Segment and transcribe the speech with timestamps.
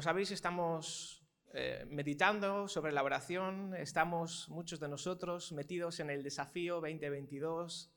[0.00, 1.22] Como sabéis, estamos
[1.52, 7.92] eh, meditando sobre la oración, estamos muchos de nosotros metidos en el desafío 2022,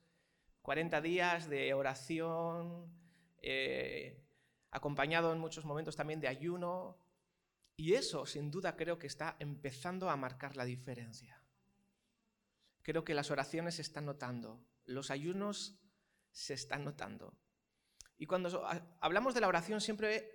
[0.62, 2.94] 40 días de oración,
[3.42, 4.21] eh,
[4.70, 6.97] acompañado en muchos momentos también de ayuno,
[7.78, 11.42] y eso sin duda creo que está empezando a marcar la diferencia.
[12.82, 15.80] Creo que las oraciones se están notando, los ayunos
[16.34, 17.38] se están notando.
[18.18, 18.68] Y cuando
[19.00, 20.32] hablamos de la oración siempre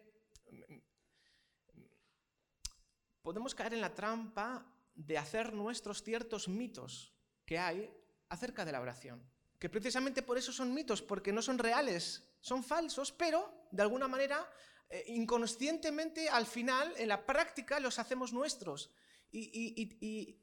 [3.22, 7.14] podemos caer en la trampa de hacer nuestros ciertos mitos
[7.44, 7.90] que hay
[8.28, 9.22] acerca de la oración.
[9.58, 14.08] Que precisamente por eso son mitos, porque no son reales, son falsos, pero de alguna
[14.08, 14.48] manera
[14.90, 18.90] eh, inconscientemente al final, en la práctica, los hacemos nuestros.
[19.30, 20.38] Y,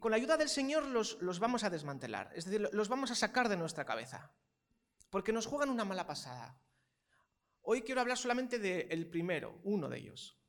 [0.00, 3.14] con la ayuda del Señor los, los, vamos a desmantelar, es decir, los vamos a
[3.14, 4.34] sacar de nuestra cabeza,
[5.08, 6.60] porque nos juegan una mala pasada.
[7.60, 10.43] Hoy quiero hablar solamente del primero, uno de ellos.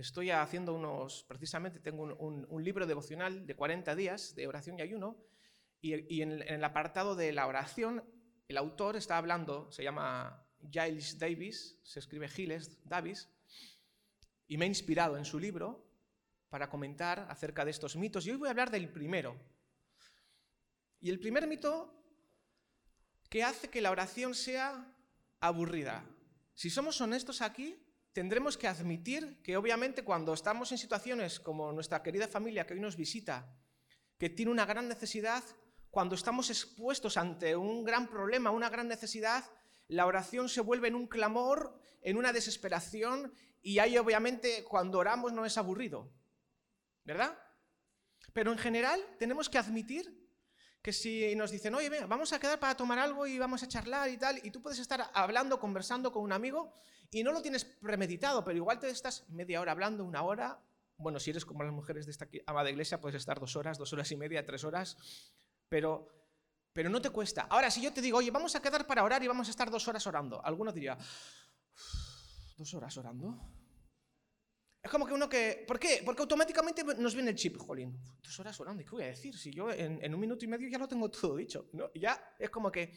[0.00, 5.18] Estoy haciendo unos, precisamente tengo un, libro devocional de 40 días de oración y ayuno,
[5.82, 8.02] y, en, el apartado de la oración,
[8.48, 13.28] el autor está hablando, se llama Giles Davis, se escribe Giles Davis,
[14.48, 15.86] y me ha inspirado en su libro
[16.48, 18.26] para comentar acerca de estos mitos.
[18.26, 19.36] Y hoy voy a hablar del primero.
[20.98, 21.94] Y el primer mito
[23.28, 24.96] que hace que la oración sea
[25.40, 26.06] aburrida.
[26.54, 27.78] Si somos honestos aquí,
[28.12, 32.80] tendremos que admitir que obviamente cuando estamos en situaciones como nuestra querida familia que hoy
[32.80, 33.54] nos visita,
[34.18, 35.44] que tiene una gran necesidad,
[35.90, 39.44] cuando estamos expuestos ante un gran problema, una gran necesidad,
[39.88, 45.32] la oración se vuelve en un clamor, en una desesperación, y ahí obviamente cuando oramos
[45.32, 46.12] no es aburrido,
[47.04, 47.36] ¿verdad?
[48.32, 50.19] Pero en general tenemos que admitir
[50.82, 54.08] que si nos dicen, oye, vamos a quedar para tomar algo y vamos a charlar
[54.08, 56.72] y tal, y tú puedes estar hablando, conversando con un amigo
[57.10, 60.58] y no lo tienes premeditado, pero igual te estás media hora hablando, una hora.
[60.96, 63.92] Bueno, si eres como las mujeres de esta amada iglesia, puedes estar dos horas, dos
[63.92, 64.96] horas y media, tres horas,
[65.68, 66.08] pero,
[66.72, 67.46] pero no te cuesta.
[67.50, 69.70] Ahora, si yo te digo, oye, vamos a quedar para orar y vamos a estar
[69.70, 70.96] dos horas orando, alguno diría,
[72.56, 73.59] ¿dos horas orando?
[74.82, 75.64] Es como que uno que...
[75.66, 76.02] ¿Por qué?
[76.04, 79.36] Porque automáticamente nos viene el chip, jolín, dos horas orando, ¿y qué voy a decir?
[79.36, 81.68] Si yo en, un minuto y medio ya lo tengo todo dicho.
[81.72, 81.92] ¿no?
[81.94, 82.96] Ya es como que...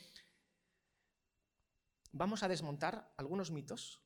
[2.14, 4.02] Vamos a desmontar algunos mitos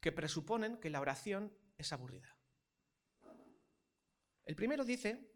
[0.00, 2.36] que presuponen que la oración es aburrida.
[4.44, 5.30] El primero dice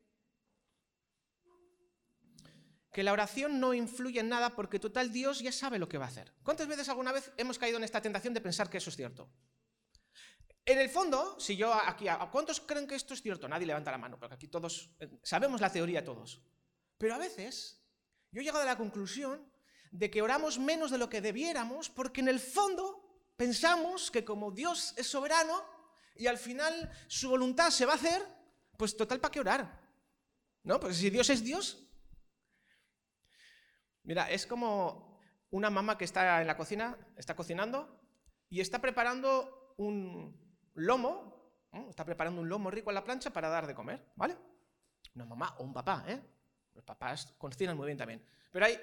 [2.92, 6.04] que la oración no influye en nada porque total Dios ya sabe lo que va
[6.04, 6.34] a hacer.
[6.42, 9.30] ¿Cuántas veces alguna vez hemos caído en esta tentación de pensar que eso es cierto?
[10.68, 13.48] En el fondo, si yo aquí, ¿a cuántos creen que esto es cierto?
[13.48, 16.42] Nadie levanta la mano, porque aquí todos eh, sabemos la teoría todos.
[16.98, 17.82] Pero a veces
[18.30, 19.50] yo he llegado a la conclusión
[19.90, 23.02] de que oramos menos de lo que debiéramos porque en el fondo
[23.34, 25.64] pensamos que como Dios es soberano
[26.14, 28.22] y al final su voluntad se va a hacer,
[28.76, 29.80] pues total, ¿para qué orar?
[30.64, 30.78] ¿No?
[30.78, 31.88] Pues si Dios es Dios.
[34.02, 35.18] Mira, es como
[35.48, 38.02] una mamá que está en la cocina, está cocinando
[38.50, 40.47] y está preparando un
[40.78, 44.36] lomo, está preparando un lomo rico en la plancha para dar de comer, ¿vale?
[45.14, 46.20] Una mamá o un papá, ¿eh?
[46.74, 48.24] Los papás cocinan muy bien también.
[48.52, 48.78] Pero ahí,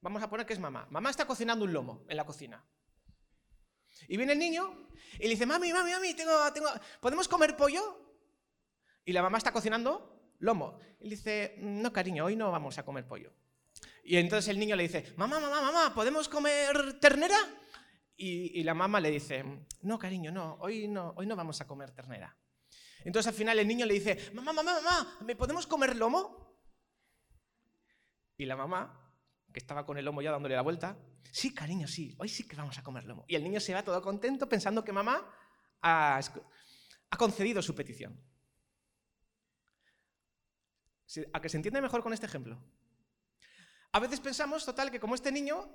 [0.00, 0.86] vamos a poner que es mamá.
[0.90, 2.64] Mamá está cocinando un lomo en la cocina.
[4.08, 4.88] Y viene el niño
[5.18, 6.68] y le dice, mami, mami, mami, tengo, tengo,
[7.00, 8.16] ¿podemos comer pollo?
[9.04, 10.78] Y la mamá está cocinando lomo.
[11.00, 13.32] Y le dice, no, cariño, hoy no vamos a comer pollo.
[14.04, 17.36] Y entonces el niño le dice, mamá, mamá, mamá, ¿podemos comer ternera?
[18.18, 19.44] Y, la mamá le dice,
[19.82, 22.34] no, cariño, no hoy, no, hoy no vamos a comer ternera.
[23.04, 26.58] Entonces al final el niño le dice, mamá, mamá, mamá, ¿me podemos comer lomo?
[28.38, 29.06] Y la mamá
[29.52, 30.98] que estaba con el lomo ya dándole la vuelta,
[31.32, 33.24] sí, cariño, sí, hoy sí que vamos a comer lomo.
[33.28, 35.30] Y el niño se va todo contento pensando que mamá
[35.82, 36.20] ha,
[37.18, 38.22] concedido su petición.
[41.32, 42.62] ¿A que se entiende mejor con este ejemplo?
[43.92, 45.70] A veces pensamos, total, que como este niño,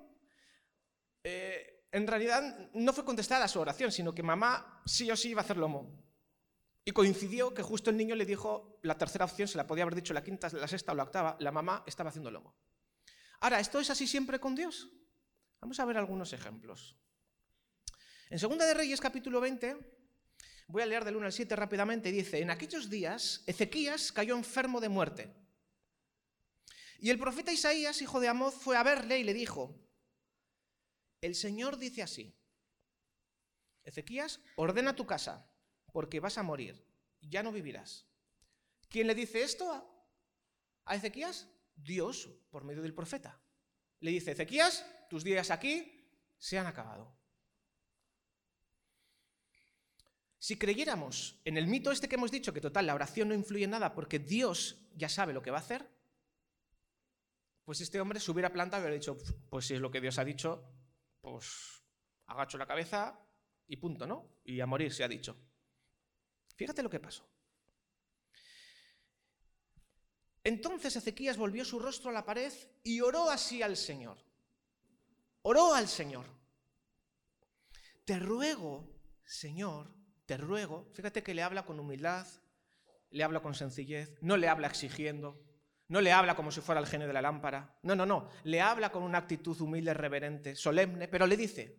[1.23, 5.29] eh, en realidad no fue contestada a su oración, sino que mamá sí o sí
[5.29, 5.91] iba a hacer lomo.
[6.83, 9.95] Y coincidió que justo el niño le dijo la tercera opción, se la podía haber
[9.95, 12.55] dicho la quinta, la sexta o la octava, la mamá estaba haciendo lomo.
[13.41, 14.89] Ahora, ¿esto es así siempre con Dios?
[15.59, 16.97] Vamos a ver algunos ejemplos.
[18.29, 19.77] En 2 de Reyes capítulo 20,
[20.67, 24.79] voy a leer del 1 al 7 rápidamente, dice, en aquellos días Ezequías cayó enfermo
[24.79, 25.35] de muerte.
[26.99, 29.75] Y el profeta Isaías, hijo de Amoz, fue a verle y le dijo,
[31.21, 32.35] el Señor dice así,
[33.83, 35.49] Ezequías, ordena tu casa,
[35.91, 36.83] porque vas a morir,
[37.21, 38.05] ya no vivirás.
[38.89, 39.71] ¿Quién le dice esto
[40.85, 41.47] a Ezequías?
[41.75, 43.39] Dios por medio del profeta.
[43.99, 47.15] Le dice, Ezequías, tus días aquí se han acabado.
[50.39, 53.65] Si creyéramos en el mito este que hemos dicho, que total, la oración no influye
[53.65, 55.87] en nada porque Dios ya sabe lo que va a hacer,
[57.63, 59.17] pues este hombre se hubiera plantado y hubiera dicho,
[59.49, 60.80] pues si es lo que Dios ha dicho,
[61.21, 61.83] pues
[62.25, 63.19] agacho la cabeza
[63.67, 64.41] y punto, ¿no?
[64.43, 65.37] Y a morir se ha dicho.
[66.55, 67.27] Fíjate lo que pasó.
[70.43, 72.51] Entonces Ezequías volvió su rostro a la pared
[72.83, 74.17] y oró así al Señor.
[75.43, 76.25] Oró al Señor.
[78.05, 79.93] Te ruego, Señor,
[80.25, 82.27] te ruego, fíjate que le habla con humildad,
[83.09, 85.39] le habla con sencillez, no le habla exigiendo,
[85.91, 88.61] no le habla como si fuera el genio de la lámpara, no, no, no, le
[88.61, 91.77] habla con una actitud humilde, reverente, solemne, pero le dice,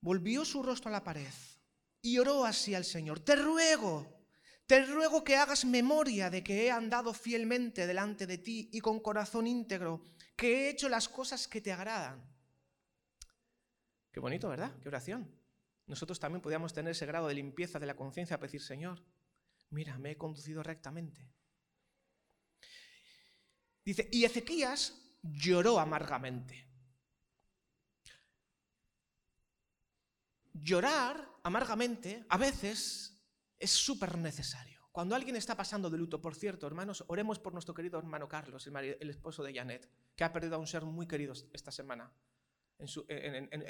[0.00, 1.34] volvió su rostro a la pared
[2.00, 4.24] y oró así al Señor, te ruego,
[4.66, 9.00] te ruego que hagas memoria de que he andado fielmente delante de ti y con
[9.00, 10.02] corazón íntegro,
[10.36, 12.24] que he hecho las cosas que te agradan.
[14.10, 14.72] Qué bonito, ¿verdad?
[14.80, 15.30] Qué oración.
[15.86, 19.04] Nosotros también podíamos tener ese grado de limpieza de la conciencia para decir, Señor,
[19.74, 21.30] mira, me he conducido rectamente.
[23.84, 26.66] Dice, y Ezequías lloró amargamente.
[30.54, 33.20] Llorar amargamente a veces
[33.58, 34.80] es súper necesario.
[34.92, 38.66] Cuando alguien está pasando de luto, por cierto, hermanos, oremos por nuestro querido hermano Carlos,
[38.66, 42.12] el, esposo de Janet, que ha perdido a un ser muy querido esta semana
[42.78, 42.86] en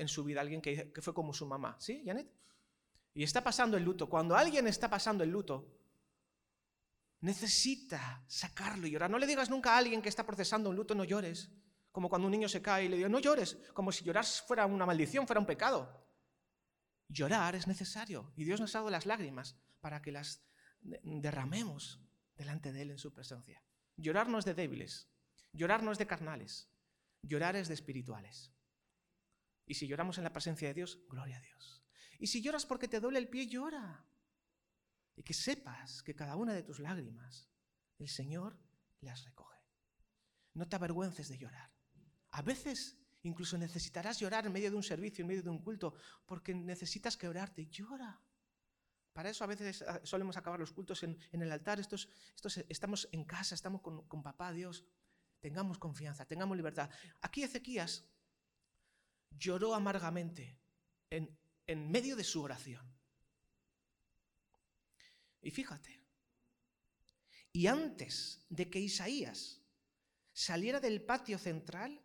[0.09, 1.77] su, vida, alguien que, que, fue como su mamá.
[1.81, 2.31] ¿Sí, Janet?
[3.15, 4.09] Y está pasando el luto.
[4.09, 5.84] Cuando alguien está pasando el luto,
[7.25, 9.11] necesita sacarlo y llorar.
[9.11, 11.51] No le digas nunca a alguien que está procesando un luto, no llores.
[11.91, 14.67] Como cuando un niño se cae y le digo, no llores, como si llorar fuera
[14.67, 16.07] una maldición, fuera un pecado.
[17.09, 20.45] Llorar es necesario y Dios nos ha dado las lágrimas para que las
[20.83, 22.01] derramemos
[22.37, 23.63] delante de Él en su presencia.
[23.97, 25.09] Llorar no es de débiles,
[25.53, 26.69] llorar no es de carnales,
[27.23, 28.53] llorar es de espirituales.
[29.67, 31.83] Y si lloramos en la presencia de Dios, gloria a Dios.
[32.19, 34.05] Y si lloras porque te duele el pie, llora.
[35.17, 37.49] Y que sepas que cada una de tus lágrimas,
[37.99, 38.59] el Señor
[39.01, 39.61] las recoge.
[40.55, 41.73] No te avergüences de llorar.
[42.31, 45.95] A veces incluso necesitarás llorar en medio de un servicio, en medio de un culto,
[46.27, 47.67] porque necesitas quebrarte.
[47.67, 48.21] Llora.
[49.13, 51.81] Para eso a veces ah, solemos acabar los cultos en, el altar.
[51.81, 54.85] Estos, estos, estamos en casa, estamos con, con papá Dios.
[55.41, 56.91] Tengamos confianza, tengamos libertad.
[57.21, 58.05] Aquí Ezequías
[59.31, 60.59] lloró amargamente
[61.11, 62.94] en, en medio de su oración.
[65.45, 66.01] Y fíjate,
[67.53, 69.61] y antes de que Isaías
[70.33, 72.03] saliera del patio central,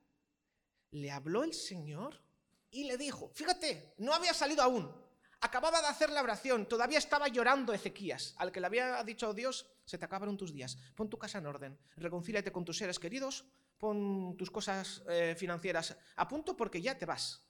[0.91, 2.21] le habló el Señor
[2.69, 4.93] y le dijo, fíjate, no había salido aún,
[5.39, 9.65] acababa de hacer la oración, todavía estaba llorando Ezequías, al que le había dicho Dios,
[9.85, 13.45] se te acabaron tus días, pon tu casa en orden, reconcíliate con tus seres queridos,
[13.77, 17.41] pon tus cosas eh, financieras a punto porque ya te vas.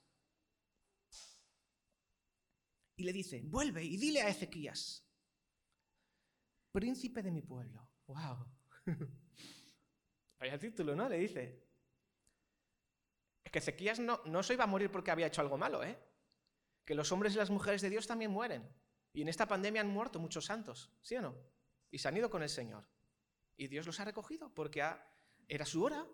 [2.96, 5.09] Y le dice, vuelve y dile a Ezequías,
[6.72, 7.90] príncipe de mi pueblo.
[8.08, 8.46] ¡Wow!
[10.40, 11.10] Vaya título, ¿no?
[11.10, 11.68] Le dice.
[13.44, 15.98] Es que Ezequías no, no se iba a morir porque había hecho algo malo, ¿eh?
[16.86, 18.68] Que los hombres y las mujeres de Dios también mueren.
[19.14, 21.36] Y en esta pandemia han muerto muchos santos, ¿sí o no?
[21.92, 22.88] Y se han ido con el Señor.
[23.58, 24.84] Y Dios los ha recogido porque
[25.48, 26.08] era su hora.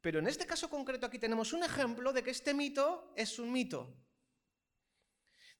[0.00, 3.52] Pero en este caso concreto aquí tenemos un ejemplo de que este mito es un
[3.52, 3.96] mito.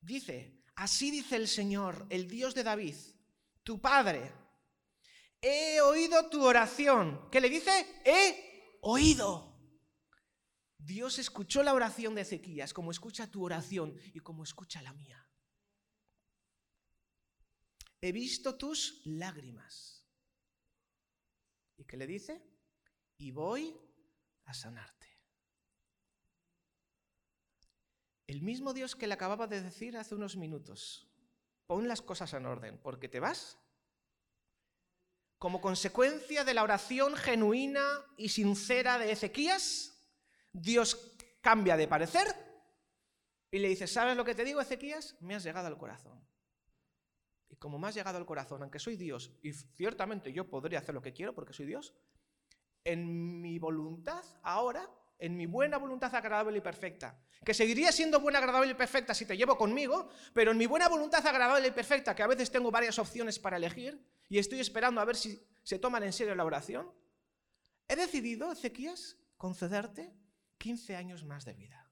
[0.01, 2.97] Dice, así dice el Señor, el Dios de David,
[3.63, 4.33] tu padre.
[5.41, 7.29] He oído tu oración.
[7.31, 7.71] ¿Qué le dice?
[8.05, 9.49] He oído.
[10.79, 15.29] Dios escuchó la oración de Ezequías como escucha tu oración y como escucha la mía.
[18.01, 20.07] He visto tus lágrimas.
[21.77, 22.43] ¿Y qué le dice?
[23.19, 23.77] Y voy
[24.45, 25.07] a sanarte.
[28.27, 31.08] El mismo Dios que le acababa de decir hace unos minutos,
[31.69, 33.59] pon las cosas en orden, porque te vas.
[35.39, 40.03] Como consecuencia de la oración genuina y sincera de Ezequías,
[40.51, 42.27] Dios cambia de parecer
[43.51, 45.17] y le dice, ¿sabes lo que te digo, Ezequías?
[45.21, 46.27] Me has llegado al corazón.
[47.51, 50.95] Y como me has llegado al corazón, aunque soy Dios, y ciertamente yo podría hacer
[50.95, 51.95] lo que quiero porque soy Dios,
[52.83, 58.39] en mi voluntad ahora en mi buena voluntad agradable y perfecta, que seguiría siendo buena,
[58.39, 62.15] agradable y perfecta si te llevo conmigo, pero en mi buena voluntad agradable y perfecta,
[62.15, 65.79] que a veces tengo varias opciones para elegir y estoy esperando a ver si se
[65.79, 66.93] toman en serio la oración,
[67.89, 70.13] he decidido, Ezequías, concederte
[70.59, 71.91] 15 años más de vida.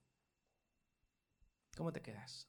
[1.76, 2.49] ¿Cómo te quedas?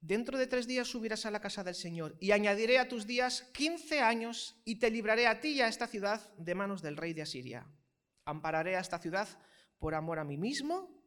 [0.00, 3.42] Dentro de tres días subirás a la casa del Señor y añadiré a tus días
[3.52, 7.14] quince años y te libraré a ti y a esta ciudad de manos del rey
[7.14, 7.66] de Asiria.
[8.24, 9.28] Ampararé a esta ciudad
[9.78, 11.02] por amor a mí mismo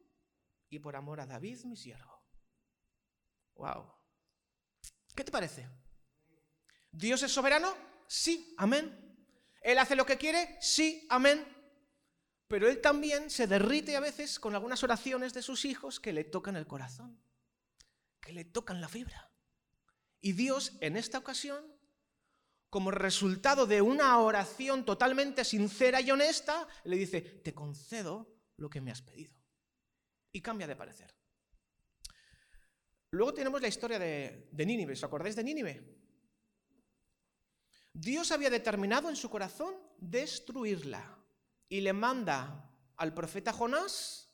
[0.68, 2.22] y por amor a David, mi siervo.
[3.54, 3.92] Wow.
[5.14, 5.68] ¿Qué te parece?
[6.90, 7.74] ¿Dios es soberano?
[8.06, 9.26] Sí, amén.
[9.62, 10.58] ¿Él hace lo que quiere?
[10.60, 11.46] Sí, amén.
[12.48, 16.24] Pero él también se derrite a veces con algunas oraciones de sus hijos que le
[16.24, 17.22] tocan el corazón,
[18.22, 19.30] que le tocan la fibra.
[20.22, 21.62] Y Dios en esta ocasión,
[22.70, 28.80] como resultado de una oración totalmente sincera y honesta, le dice, te concedo lo que
[28.80, 29.34] me has pedido.
[30.30, 31.14] Y cambia de parecer.
[33.10, 34.94] Luego tenemos la historia de, Nínive.
[34.94, 35.84] ¿Os acordáis de Nínive?
[37.92, 41.18] Dios había determinado en su corazón destruirla
[41.68, 44.32] y le manda al profeta Jonás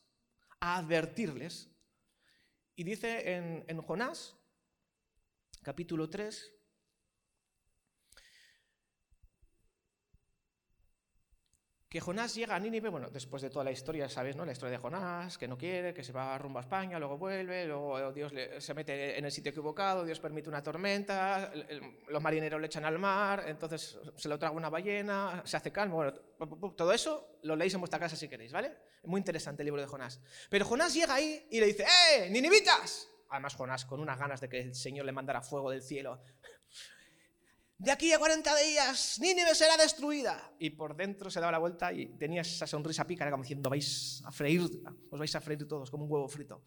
[0.61, 1.69] a advertirles.
[2.79, 4.37] Y dice en, en Jonás,
[5.63, 6.53] capítulo 3,
[11.89, 14.45] que Jonás llega a Nínive, bueno, después de toda la historia, ¿sabes, no?
[14.45, 17.65] La historia de Jonás, que no quiere, que se va rumbo a España, luego vuelve,
[17.65, 21.51] luego Dios se mete en el sitio equivocado, Dios permite una tormenta,
[22.07, 25.95] los marineros le echan al mar, entonces se lo traga una ballena, se hace calmo,
[25.95, 26.13] bueno,
[26.75, 28.71] todo eso lo leéis en vuestra casa si queréis, ¿vale?
[29.05, 30.21] Muy interesante el libro de Jonás.
[30.51, 33.07] Pero Jonás llega ahí y le dice, ¡eh, ninivitas!
[33.29, 36.21] Además Jonás con unas ganas de que el Señor le mandara fuego del cielo
[37.79, 40.51] de aquí a 40 días Nínive será destruida.
[40.59, 44.21] Y por dentro se daba la vuelta y tenía esa sonrisa pícara como diciendo, vais
[44.25, 44.61] a freír,
[45.09, 46.61] os vais a freír todos como un huevo frito.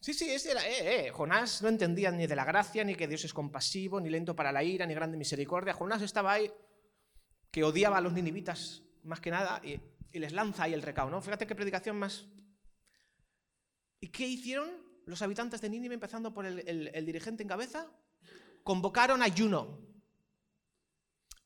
[0.00, 1.10] Sí, sí, ese era, eh, eh.
[1.12, 4.50] Jonás no entendía ni de la gracia, ni que Dios es compasivo, ni lento para
[4.50, 5.74] la ira, ni grande misericordia.
[5.74, 6.50] Jonás estaba ahí,
[7.52, 9.80] que odiaba a los ninivitas más que nada, y,
[10.18, 11.20] les lanza ahí el recao, ¿no?
[11.20, 12.26] Fíjate qué predicación más...
[14.00, 14.70] ¿Y qué hicieron
[15.04, 17.86] los habitantes de Nínive, empezando por el dirigente en cabeza?
[18.64, 19.89] Convocaron ayuno.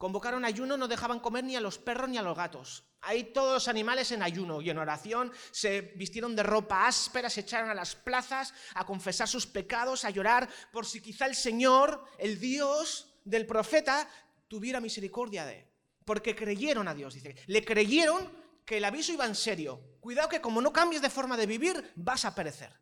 [0.05, 2.85] Convocaron ayuno, no dejaban comer ni a los perros ni a los gatos.
[3.01, 7.41] Ahí todos los animales en ayuno y en oración se vistieron de ropa áspera, se
[7.41, 12.05] echaron a las plazas a confesar sus pecados, a llorar por si quizá el Señor,
[12.19, 14.07] el Dios del profeta,
[14.47, 15.67] tuviera misericordia de él.
[16.05, 17.37] Porque creyeron a Dios, dice.
[17.47, 18.31] Le creyeron
[18.67, 19.97] que el aviso iba en serio.
[20.01, 22.79] Cuidado que como no cambies de forma de vivir, vas a perecer.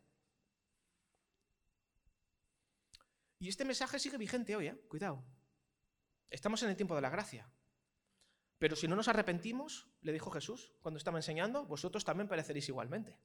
[3.39, 4.75] Y este mensaje sigue vigente hoy, ¿eh?
[4.89, 5.23] Cuidado.
[6.33, 7.47] Estamos en el tiempo de la gracia.
[8.57, 13.19] Pero si no nos arrepentimos, le dijo Jesús cuando estaba enseñando, vosotros también pereceréis igualmente.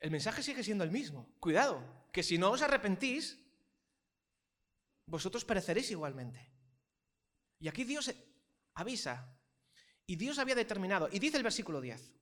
[0.00, 1.28] El mensaje sigue siendo el mismo.
[1.40, 3.38] Cuidado, que si no os arrepentís,
[5.08, 6.50] vosotros pereceréis igualmente.
[7.58, 8.14] Y aquí Dios
[8.72, 9.38] avisa.
[10.06, 12.14] Y Dios había determinado, y dice el versículo 10,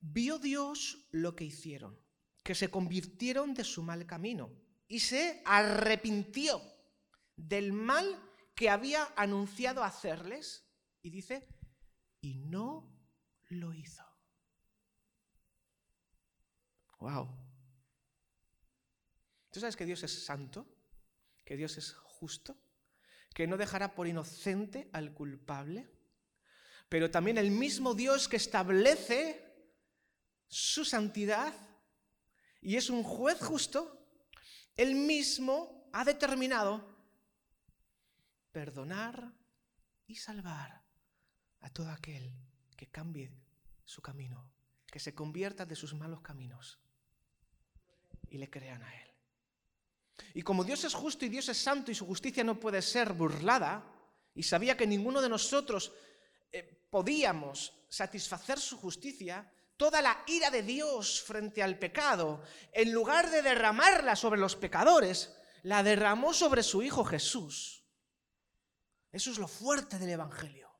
[0.00, 2.05] vio Dios lo que hicieron
[2.46, 4.52] que se convirtieron de su mal camino
[4.86, 6.62] y se arrepintió
[7.34, 8.06] del mal
[8.54, 10.64] que había anunciado hacerles.
[11.02, 11.48] Y dice,
[12.20, 12.88] y no
[13.48, 14.04] lo hizo.
[17.00, 17.36] Wow.
[19.50, 20.68] ¿Tú sabes que Dios es santo?
[21.44, 22.56] ¿Que Dios es justo?
[23.34, 25.90] ¿Que no dejará por inocente al culpable?
[26.88, 29.42] Pero también el mismo Dios que establece
[30.46, 31.52] su santidad
[32.66, 33.96] y es un juez justo,
[34.74, 36.84] él mismo ha determinado
[38.50, 39.32] perdonar
[40.08, 40.82] y salvar
[41.60, 42.28] a todo aquel
[42.76, 43.30] que cambie
[43.84, 44.50] su camino,
[44.84, 46.80] que se convierta de sus malos caminos
[48.30, 49.10] y le crean a Él.
[50.34, 53.12] Y como Dios es justo y Dios es santo y su justicia no puede ser
[53.12, 53.84] burlada,
[54.34, 55.92] y sabía que ninguno de nosotros
[56.50, 62.42] eh, podíamos satisfacer su justicia, toda la ira de Dios frente al pecado,
[62.72, 67.84] en lugar de derramarla sobre los pecadores, la derramó sobre su Hijo Jesús.
[69.12, 70.70] Eso es lo fuerte del Evangelio.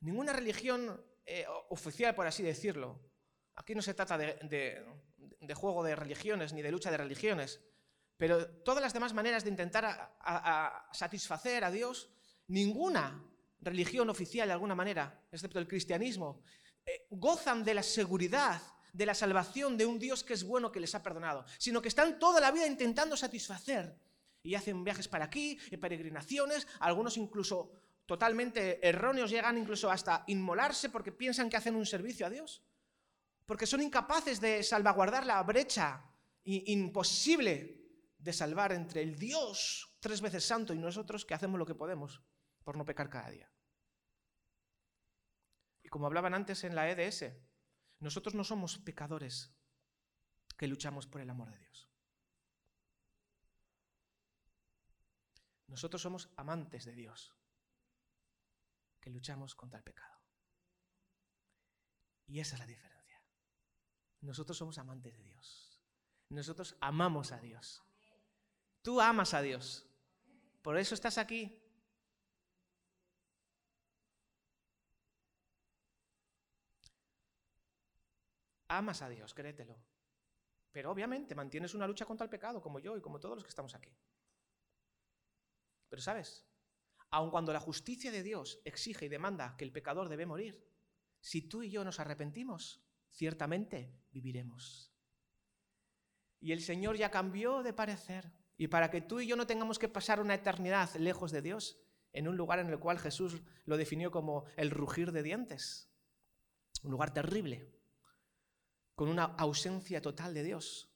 [0.00, 3.00] Ninguna religión eh, oficial, por así decirlo,
[3.56, 4.84] aquí no se trata de,
[5.54, 7.60] juego de religiones ni de lucha de religiones,
[8.16, 10.16] pero todas las demás maneras de intentar
[10.92, 12.10] satisfacer a Dios,
[12.46, 13.24] ninguna
[13.60, 16.42] religión oficial de alguna manera, excepto el cristianismo,
[16.84, 18.60] eh, gozan de la seguridad,
[18.92, 21.88] de la salvación de un Dios que es bueno, que les ha perdonado, sino que
[21.88, 23.96] están toda la vida intentando satisfacer.
[24.42, 27.72] Y hacen viajes para aquí, peregrinaciones, algunos incluso
[28.06, 32.62] totalmente erróneos llegan incluso hasta inmolarse porque piensan que hacen un servicio a Dios,
[33.44, 36.04] porque son incapaces de salvaguardar la brecha
[36.44, 37.78] imposible
[38.16, 42.22] de salvar entre el Dios tres veces santo y nosotros que hacemos lo que podemos
[42.68, 43.50] por no pecar cada día.
[45.82, 47.32] Y como hablaban antes en la EDS,
[47.98, 49.56] nosotros no somos pecadores
[50.54, 51.88] que luchamos por el amor de Dios.
[55.68, 57.34] Nosotros somos amantes de Dios.
[59.00, 60.20] que luchamos contra el pecado.
[62.26, 63.24] Y esa es la diferencia.
[64.20, 65.80] Nosotros somos amantes de Dios.
[66.28, 67.82] Nosotros amamos a Dios.
[68.82, 69.86] Tú amas a Dios.
[70.60, 71.64] Por eso estás aquí.
[78.68, 79.78] Amas a Dios, créetelo.
[80.70, 83.48] Pero obviamente mantienes una lucha contra el pecado, como yo y como todos los que
[83.48, 83.96] estamos aquí.
[85.88, 86.46] Pero sabes,
[87.10, 90.68] aun cuando la justicia de Dios exige y demanda que el pecador debe morir,
[91.20, 94.92] si tú y yo nos arrepentimos, ciertamente viviremos.
[96.40, 98.30] Y el Señor ya cambió de parecer.
[98.56, 101.80] Y para que tú y yo no tengamos que pasar una eternidad lejos de Dios,
[102.12, 105.90] en un lugar en el cual Jesús lo definió como el rugir de dientes,
[106.82, 107.77] un lugar terrible,
[108.98, 110.90] con una ausencia total de Dios,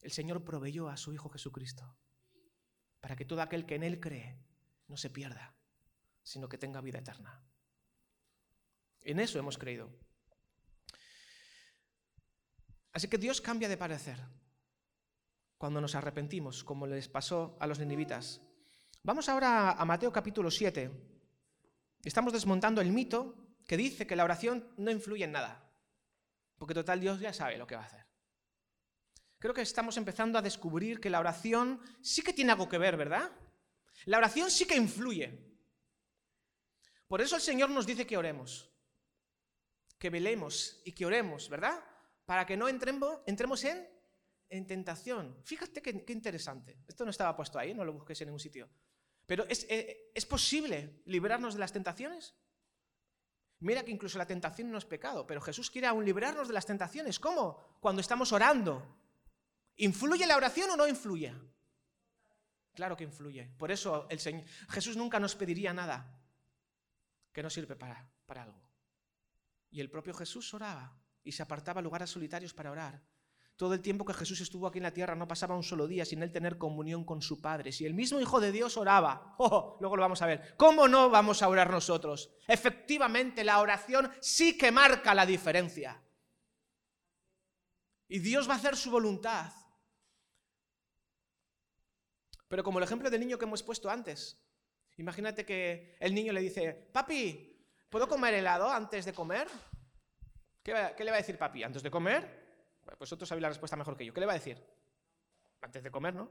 [0.00, 1.96] el Señor proveyó a su Hijo Jesucristo
[3.00, 4.36] para que todo aquel que en Él cree
[4.88, 5.54] no se pierda,
[6.24, 7.40] sino que tenga vida eterna.
[9.02, 9.92] En eso hemos creído.
[12.94, 14.20] Así que Dios cambia de parecer
[15.56, 18.40] cuando nos arrepentimos, como les pasó a los ninivitas.
[19.04, 20.90] Vamos ahora a Mateo capítulo 7.
[22.02, 23.36] Estamos desmontando el mito
[23.68, 25.69] que dice que la oración no influye en nada,
[26.60, 28.06] porque total Dios ya sabe lo que va a hacer.
[29.38, 32.98] Creo que estamos empezando a descubrir que la oración sí que tiene algo que ver,
[32.98, 33.32] ¿verdad?
[34.04, 35.42] La oración sí que influye.
[37.08, 38.70] Por eso el Señor nos dice que oremos,
[39.98, 41.82] que velemos y que oremos, ¿verdad?
[42.26, 43.88] Para que no entremos, en,
[44.50, 45.42] en tentación.
[45.42, 46.84] Fíjate qué, interesante.
[46.86, 48.68] Esto no estaba puesto ahí, no lo busques en ningún sitio.
[49.24, 52.34] Pero ¿es, eh, ¿es posible librarnos de las tentaciones?
[53.60, 56.64] Mira que incluso la tentación no es pecado, pero Jesús quiere aún librarnos de las
[56.64, 57.20] tentaciones.
[57.20, 57.76] ¿Cómo?
[57.80, 58.96] Cuando estamos orando.
[59.76, 61.34] ¿Influye la oración o no influye?
[62.74, 63.46] Claro que influye.
[63.58, 66.18] Por eso el Señor, Jesús nunca nos pediría nada
[67.32, 68.62] que no sirve para, para algo.
[69.70, 73.02] Y el propio Jesús oraba y se apartaba a lugares solitarios para orar.
[73.60, 76.06] Todo el tiempo que Jesús estuvo aquí en la tierra no pasaba un solo día
[76.06, 77.72] sin él tener comunión con su Padre.
[77.72, 81.10] Si el mismo Hijo de Dios oraba, oh, luego lo vamos a ver, ¿cómo no
[81.10, 82.32] vamos a orar nosotros?
[82.48, 86.02] Efectivamente, la oración sí que marca la diferencia.
[88.08, 89.52] Y Dios va a hacer su voluntad.
[92.48, 94.42] Pero como el ejemplo del niño que hemos puesto antes,
[94.96, 99.48] imagínate que el niño le dice, papi, ¿puedo comer helado antes de comer?
[100.62, 101.62] ¿Qué, le va a decir papi?
[101.62, 102.39] ¿Antes de comer?
[102.98, 104.12] Vosotros sabéis la respuesta mejor que yo.
[104.12, 104.62] ¿Qué le va a decir?
[105.60, 106.30] Antes de comer, ¿no?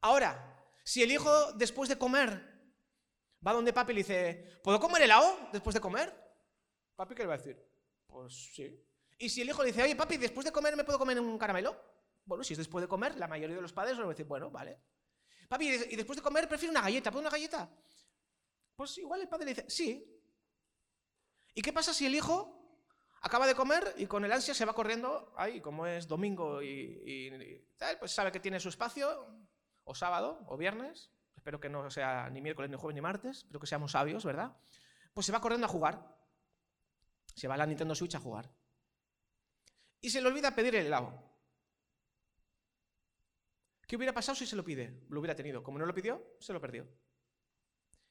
[0.00, 2.54] Ahora, si el hijo después de comer
[3.46, 6.12] va donde papi y le dice, ¿puedo comer helado después de comer?
[6.94, 7.62] ¿Papi qué le va a decir?
[8.06, 8.84] Pues sí.
[9.18, 11.38] Y si el hijo le dice, oye papi, después de comer me puedo comer un
[11.38, 11.76] caramelo?
[12.24, 14.50] Bueno, si es después de comer, la mayoría de los padres van a decir, bueno,
[14.50, 14.80] vale.
[15.48, 17.10] Papi, y después de comer prefiero una galleta.
[17.10, 17.70] ¿Puedo una galleta?
[18.76, 20.22] Pues igual el padre le dice, sí.
[21.54, 22.63] ¿Y qué pasa si el hijo
[23.24, 27.66] acaba de comer y con el ansia se va corriendo, ahí, como es domingo y,
[27.78, 29.26] tal, pues sabe que tiene su espacio,
[29.84, 33.60] o sábado, o viernes, espero que no sea ni miércoles, ni jueves, ni martes, espero
[33.60, 34.54] que seamos sabios, ¿verdad?
[35.14, 36.14] Pues se va corriendo a jugar.
[37.34, 38.52] Se va a la Nintendo Switch a jugar.
[40.02, 41.18] Y se le olvida pedir el helado.
[43.86, 45.02] ¿Qué hubiera pasado si se lo pide?
[45.08, 45.62] Lo hubiera tenido.
[45.62, 46.86] Como no lo pidió, se lo perdió.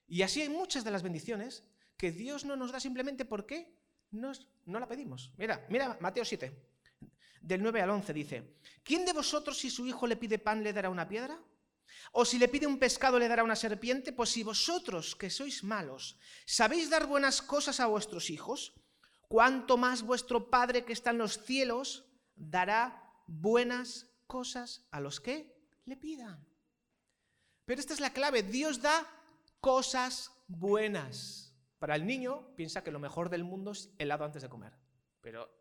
[0.07, 1.63] Y así hay muchas de las bendiciones
[1.97, 3.82] que Dios no nos da simplemente porque
[4.13, 5.31] no la pedimos.
[5.37, 6.55] Mira, mira Mateo 7,
[7.41, 10.73] del 9 al 11 dice, ¿quién de vosotros si su hijo le pide pan le
[10.73, 11.39] dará una piedra?
[12.11, 14.13] ¿O si le pide un pescado le dará una serpiente?
[14.13, 18.73] Pues si vosotros, que sois malos, sabéis dar buenas cosas a vuestros hijos,
[19.27, 25.53] ¿cuánto más vuestro Padre que está en los cielos dará buenas cosas a los que
[25.85, 26.45] le pidan.
[27.65, 29.07] Pero esta es la clave, Dios da
[29.59, 31.42] cosas buenas.
[31.83, 34.71] Para el niño piensa que lo mejor del mundo es helado antes de comer,
[35.19, 35.53] pero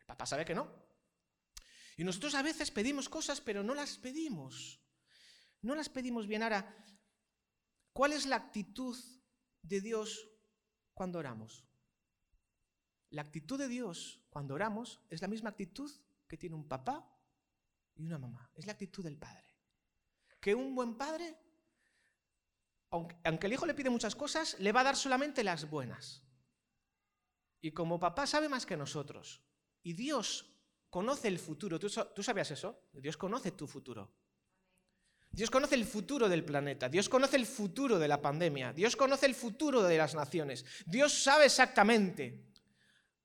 [0.00, 0.68] el papá sabe que no.
[1.96, 4.80] Y nosotros a veces pedimos cosas, pero no las pedimos.
[5.62, 6.42] No las pedimos bien.
[6.42, 6.84] Ahora,
[7.92, 8.98] ¿cuál es la actitud
[9.62, 10.28] de Dios
[10.94, 11.64] cuando oramos?
[13.10, 15.92] La actitud de Dios cuando oramos es la misma actitud
[16.26, 17.08] que tiene un papá
[17.94, 18.50] y una mamá.
[18.56, 19.48] Es la actitud del Padre
[20.40, 21.36] que un buen padre,
[22.90, 26.24] aunque, el hijo le pide muchas cosas, le va a dar solamente las buenas.
[27.60, 29.42] Y como papá sabe más que nosotros,
[29.82, 30.54] y Dios
[30.90, 32.88] conoce el futuro, ¿tú, ¿tú sabías eso?
[32.92, 34.14] Dios conoce tu futuro.
[35.30, 39.26] Dios conoce el futuro del planeta, Dios conoce el futuro de la pandemia, Dios conoce
[39.26, 42.48] el futuro de las naciones, Dios sabe exactamente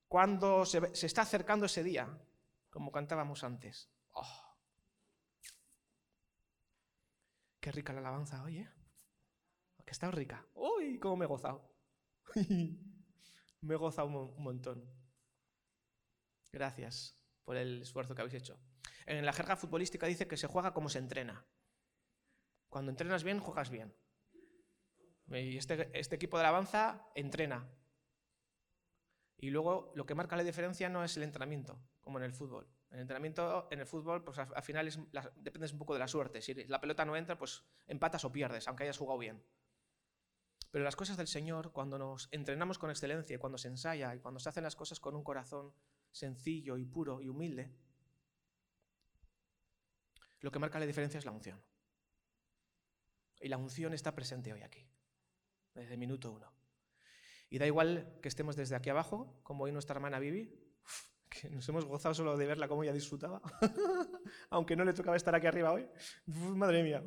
[0.08, 2.08] cuándo se, está acercando ese día,
[2.70, 3.90] como cantábamos antes.
[4.12, 4.58] Oh.
[7.60, 8.70] Qué rica la alabanza, oye.
[9.86, 10.46] Que está rica.
[10.54, 11.00] ¡Uy!
[11.00, 11.70] ¡Cómo me he gozado!
[13.62, 14.84] me he gozado un montón.
[16.52, 18.60] Gracias por el esfuerzo que habéis hecho.
[19.06, 21.46] En la jerga futbolística dice que se juega como se entrena.
[22.70, 23.96] Cuando entrenas bien, juegas bien.
[25.28, 27.70] Y este, este equipo de alabanza entrena.
[29.38, 32.68] Y luego lo que marca la diferencia no es el entrenamiento, como en el fútbol.
[32.92, 35.00] El entrenamiento en el fútbol, pues al, final es,
[35.36, 36.42] depende un poco de la suerte.
[36.42, 39.44] Si la pelota no entra, pues empatas o pierdes, aunque hayas jugado bien.
[40.74, 44.40] Pero las cosas del Señor, cuando nos entrenamos con excelencia, cuando se ensaya y cuando
[44.40, 45.72] se hacen las cosas con un corazón
[46.12, 47.72] sencillo y puro y humilde,
[50.40, 51.62] lo que marca la diferencia es la unción.
[53.40, 54.84] Y la unción está presente hoy aquí,
[55.76, 56.52] desde minuto uno.
[57.52, 60.60] Y da igual que estemos desde aquí abajo, como hoy nuestra hermana Vivi,
[61.30, 63.44] que nos hemos gozado solo de verla cómo ella disfrutaba,
[64.50, 65.88] aunque no le tocaba estar aquí arriba hoy.
[66.26, 67.04] madre mía,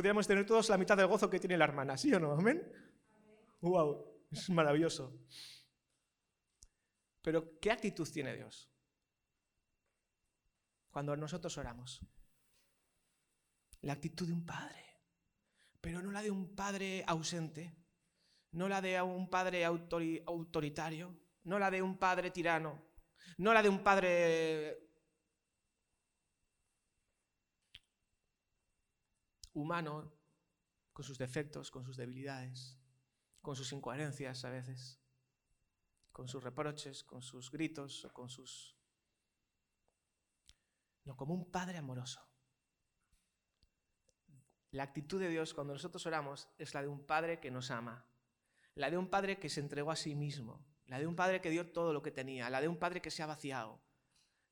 [0.00, 2.32] podríamos tener todos la mitad del gozo que tiene la hermana, ¿sí o no?
[2.32, 2.72] Amén.
[3.60, 4.24] ¡Wow!
[4.30, 5.14] Es maravilloso.
[7.20, 8.72] Pero ¿qué actitud tiene Dios
[10.90, 12.00] cuando nosotros oramos?
[13.82, 15.02] La actitud de un padre,
[15.82, 17.76] pero no la de un padre ausente,
[18.52, 22.86] no la de un padre autoritario, no la de un padre tirano,
[23.36, 24.89] no la de un padre
[29.60, 30.12] humano,
[30.92, 32.78] con sus defectos, con sus debilidades,
[33.40, 35.00] con sus incoherencias a veces
[36.12, 38.76] con sus reproches, con sus gritos o con sus...
[41.04, 42.20] No, como un Padre amoroso.
[44.72, 48.06] La actitud de Dios cuando nosotros oramos es la de un Padre que nos ama,
[48.74, 51.50] la de un Padre que se entregó a sí mismo, la de un Padre que
[51.50, 53.82] dio todo lo que tenía, la de un Padre que se ha vaciado,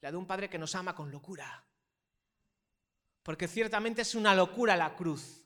[0.00, 1.67] la de un Padre que nos ama con locura.
[3.28, 5.44] Porque ciertamente es una locura la cruz.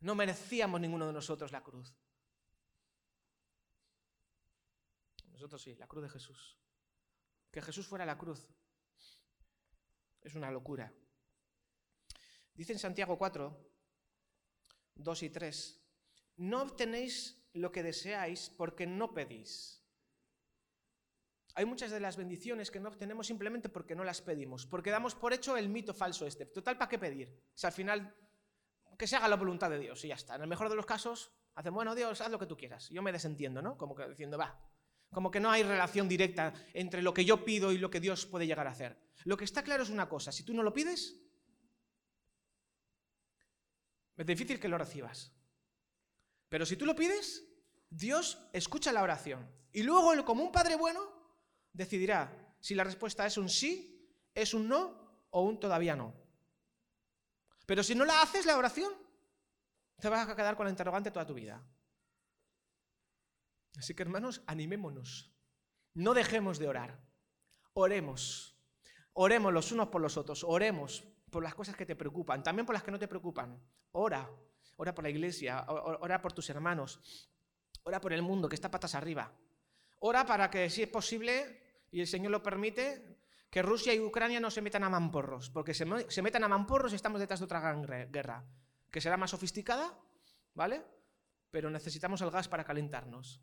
[0.00, 1.94] No merecíamos ninguno de nosotros la cruz.
[5.32, 6.58] Nosotros sí, la cruz de Jesús.
[7.50, 8.46] Que Jesús fuera la cruz.
[10.20, 10.92] Es una locura.
[12.52, 13.56] Dice en Santiago 4,
[14.96, 15.80] 2 y 3,
[16.36, 19.82] no obtenéis lo que deseáis porque no pedís.
[21.56, 25.14] Hay muchas de las bendiciones que no obtenemos simplemente porque no las pedimos, porque damos
[25.14, 26.46] por hecho el mito falso este.
[26.46, 27.32] Total, ¿para qué pedir?
[27.54, 28.14] Si al final,
[28.98, 30.34] que se haga la voluntad de Dios y ya está.
[30.34, 32.88] En el mejor de los casos, hacen, bueno, Dios, haz lo que tú quieras.
[32.90, 33.78] Yo me desentiendo, ¿no?
[33.78, 34.58] Como que diciendo, va,
[35.12, 38.26] como que no hay relación directa entre lo que yo pido y lo que Dios
[38.26, 38.98] puede llegar a hacer.
[39.24, 41.20] Lo que está claro es una cosa, si tú no lo pides,
[44.16, 45.32] es difícil que lo recibas.
[46.48, 47.44] Pero si tú lo pides,
[47.90, 49.48] Dios escucha la oración.
[49.72, 51.13] Y luego, como un padre bueno,
[51.74, 56.14] decidirá si la respuesta es un sí, es un no o un todavía no.
[57.66, 58.90] Pero si no la haces la oración,
[60.00, 61.62] te vas a quedar con la interrogante toda tu vida.
[63.76, 65.30] Así que hermanos, animémonos.
[65.92, 66.98] No dejemos de orar.
[67.74, 68.56] Oremos.
[69.12, 70.42] Oremos los unos por los otros.
[70.44, 73.60] Oremos por las cosas que te preocupan, también por las que no te preocupan.
[73.92, 74.30] Ora.
[74.76, 77.30] Ora por la iglesia, ora por tus hermanos,
[77.84, 79.32] ora por el mundo que está patas arriba.
[80.00, 81.62] Ora para que, si es posible,
[81.94, 85.74] y el Señor lo permite, que Rusia y Ucrania no se metan a mamporros, porque
[85.74, 88.44] se, se metan a mamporros y estamos detrás de otra gran guerra,
[88.90, 89.96] que será más sofisticada,
[90.54, 90.84] ¿vale?
[91.52, 93.40] Pero necesitamos el gas para calentarnos.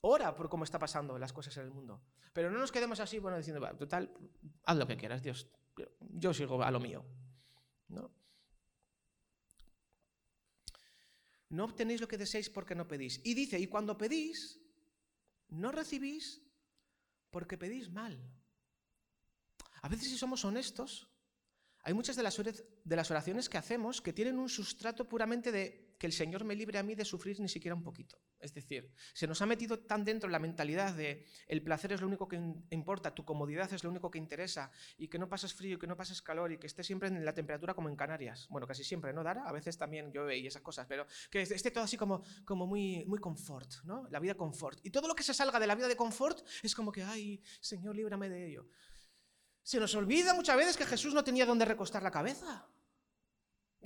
[0.00, 2.02] Ora por cómo está pasando las cosas en el mundo.
[2.32, 4.12] Pero no nos quedemos así, bueno, diciendo, total,
[4.64, 5.48] haz lo que quieras, Dios.
[6.00, 7.04] Yo sigo a lo mío.
[7.86, 8.10] ¿No?
[11.50, 13.20] No obtenéis lo que deseáis porque no pedís.
[13.22, 14.60] Y dice, y cuando pedís,
[15.48, 16.42] no recibís
[17.36, 18.16] porque pedís mal.
[19.82, 21.06] A veces si somos honestos,
[21.84, 26.12] hay muchas de las, oraciones que hacemos que tienen un sustrato puramente de que el
[26.12, 28.20] Señor me libre a mí de sufrir ni siquiera un poquito.
[28.38, 32.06] Es decir, se nos ha metido tan dentro la mentalidad de el placer es lo
[32.06, 32.36] único que
[32.70, 35.86] importa, tu comodidad es lo único que interesa, y que no pases frío, y que
[35.86, 38.46] no pases calor, y que estés siempre en la temperatura como en Canarias.
[38.50, 39.48] Bueno, casi siempre, ¿no, Dara?
[39.48, 43.04] A veces también llueve y esas cosas, pero que esté todo así como, como muy,
[43.06, 44.06] muy confort, ¿no?
[44.10, 44.78] La vida confort.
[44.84, 47.42] Y todo lo que se salga de la vida de confort es como que, ay,
[47.60, 48.68] Señor, líbrame de ello.
[49.62, 52.68] Se nos olvida muchas veces que Jesús no tenía dónde recostar la cabeza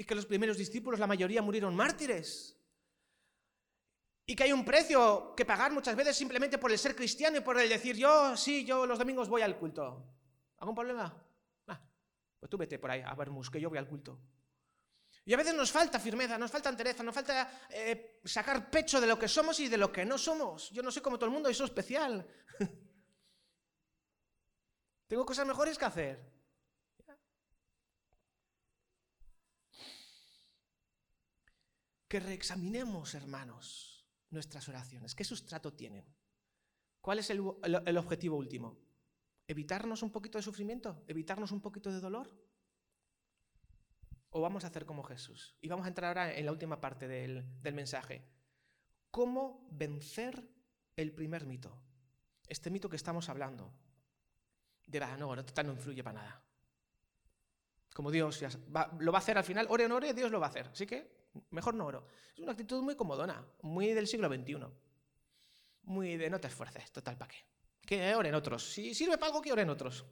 [0.00, 2.56] y que los primeros discípulos, la mayoría, murieron mártires.
[4.24, 7.42] Y que hay un precio que pagar muchas veces simplemente por el ser cristiano y
[7.42, 10.02] por el decir, yo sí, yo los domingos voy al culto.
[10.56, 11.22] ¿Algún problema?
[11.66, 11.78] Ah,
[12.38, 14.18] pues tú vete por ahí a Bermus, que yo voy al culto.
[15.26, 19.06] Y a veces nos falta firmeza, nos falta entereza, nos falta eh, sacar pecho de
[19.06, 20.70] lo que somos y de lo que no somos.
[20.70, 22.26] Yo no soy como todo el mundo y soy especial.
[25.08, 26.39] Tengo cosas mejores que hacer.
[32.10, 35.14] Que reexaminemos, hermanos, nuestras oraciones?
[35.14, 36.04] ¿Qué sustrato tienen?
[37.00, 37.38] ¿Cuál es el,
[37.96, 38.80] objetivo último?
[39.46, 41.04] ¿Evitarnos un poquito de sufrimiento?
[41.06, 42.36] ¿Evitarnos un poquito de dolor?
[44.30, 45.56] ¿O vamos a hacer como Jesús?
[45.60, 48.26] Y vamos a entrar ahora en la última parte del, mensaje.
[49.12, 50.50] ¿Cómo vencer
[50.96, 51.80] el primer mito?
[52.48, 53.72] Este mito que estamos hablando.
[54.84, 56.44] De, va, no, no, no influye para nada.
[57.94, 58.42] Como Dios
[58.98, 60.66] lo va a hacer al final, ore o no ore, Dios lo va a hacer.
[60.66, 61.19] Así que
[61.50, 62.06] mejor no oro.
[62.34, 64.66] Es una actitud muy comodona, muy del siglo XXI.
[65.82, 67.38] Muy de no te esfuerces, total, ¿para qué?
[67.86, 68.72] Que oren otros.
[68.72, 70.04] Si sirve para algo, que oren otros.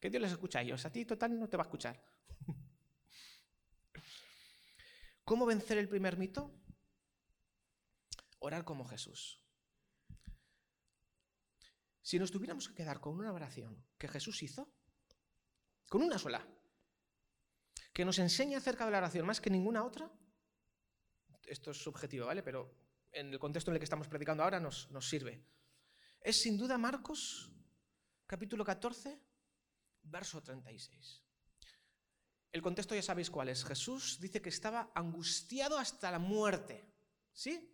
[0.00, 0.84] Que Dios les escucha a ellos.
[0.84, 2.02] A ti, total, no te va a escuchar.
[5.24, 6.52] ¿Cómo vencer el primer mito?
[8.40, 9.40] Orar como Jesús.
[12.02, 14.70] Si nos tuviéramos que quedar con una oración que Jesús hizo,
[15.88, 16.46] con una sola,
[17.94, 20.10] que nos enseña acerca de la oración más que ninguna otra,
[21.46, 22.42] esto es subjetivo, ¿vale?
[22.42, 22.74] Pero
[23.12, 25.44] en el contexto en el que estamos predicando ahora nos, nos sirve.
[26.20, 27.50] Es sin duda Marcos,
[28.26, 29.20] capítulo 14,
[30.02, 31.22] verso 36.
[32.52, 33.64] El contexto ya sabéis cuál es.
[33.64, 36.84] Jesús dice que estaba angustiado hasta la muerte.
[37.32, 37.70] ¿Sí?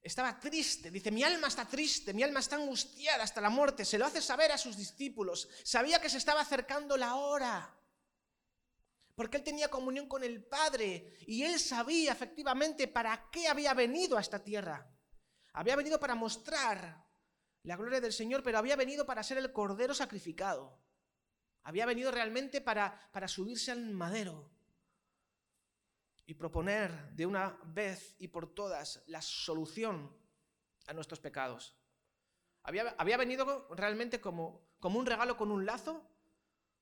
[0.00, 3.84] Estaba triste, dice, mi alma está triste, mi alma está angustiada hasta la muerte.
[3.84, 5.48] Se lo hace saber a sus discípulos.
[5.62, 7.77] Sabía que se estaba acercando la hora.
[9.18, 14.16] Porque él tenía comunión con el Padre y él sabía efectivamente para qué había venido
[14.16, 14.88] a esta tierra.
[15.54, 17.04] Había venido para mostrar
[17.64, 20.80] la gloria del Señor, pero había venido para ser el cordero sacrificado.
[21.64, 24.52] Había venido realmente para, para subirse al madero
[26.24, 30.16] y proponer de una vez y por todas la solución
[30.86, 31.76] a nuestros pecados.
[32.62, 36.08] Había, había venido realmente como, como un regalo con un lazo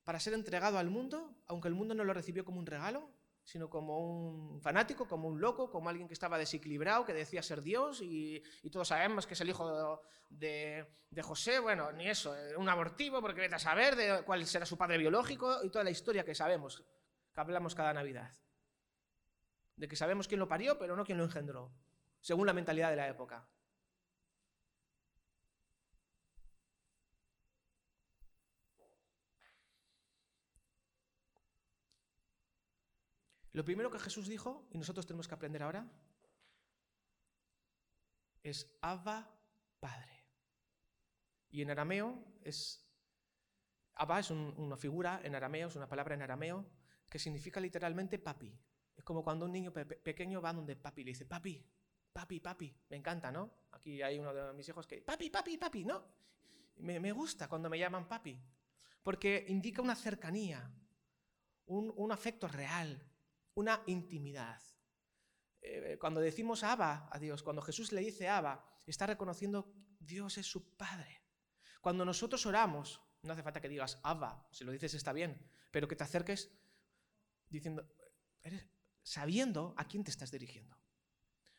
[0.07, 3.11] para ser entregado al mundo, aunque el mundo no lo recibió como un regalo,
[3.43, 7.61] sino como un fanático, como un loco, como alguien que estaba desequilibrado, que decía ser
[7.61, 8.41] Dios, y,
[8.71, 10.87] todos sabemos que es el hijo de,
[11.25, 14.79] José, bueno, ni eso, eh, un abortivo, porque vete a saber de cuál será su
[14.79, 16.85] padre biológico y toda la historia que sabemos,
[17.35, 18.31] que hablamos cada Navidad.
[19.75, 21.73] De que sabemos quién lo parió, pero no quién lo engendró,
[22.21, 23.45] según la mentalidad de la época.
[33.57, 35.91] Lo primero que Jesús dijo, y nosotros tenemos que aprender ahora,
[38.43, 39.35] es Abba
[39.81, 40.27] Padre.
[41.49, 42.87] Y en arameo es.
[43.95, 46.67] Abba es una figura en arameo, es una palabra en arameo
[47.09, 48.55] que significa literalmente papi.
[48.95, 51.67] Es como cuando un niño pequeño va donde papi le dice, papi,
[52.13, 52.77] papi, papi.
[52.91, 53.51] Me encanta, ¿no?
[53.71, 56.05] Aquí hay uno de mis hijos que, papi, papi, papi, ¿no?
[56.77, 58.39] Me, gusta cuando me llaman papi,
[59.03, 60.71] porque indica una cercanía,
[61.65, 63.01] un afecto real,
[63.57, 64.63] una intimidad.
[65.61, 70.47] Eh, cuando decimos Abba a Dios, cuando Jesús le dice Abba, está reconociendo Dios es
[70.47, 71.23] su Padre.
[71.81, 75.41] Cuando nosotros oramos, no hace falta que digas Abba, si lo dices está bien,
[75.71, 76.51] pero que te acerques
[77.49, 77.89] diciendo,
[79.03, 80.77] sabiendo a quién te estás dirigiendo.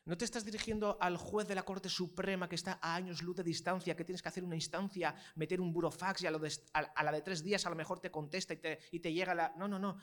[0.05, 3.35] No te estás dirigiendo al juez de la Corte Suprema que está a años luz
[3.35, 7.21] de distancia, que tienes que hacer una instancia, meter un burofax y a, la de
[7.21, 9.53] tres días a lo mejor te contesta y te, y te llega la...
[9.57, 9.97] No, no, no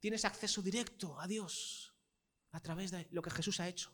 [0.00, 1.94] tienes acceso directo a Dios
[2.52, 3.92] a través de lo que Jesús ha hecho.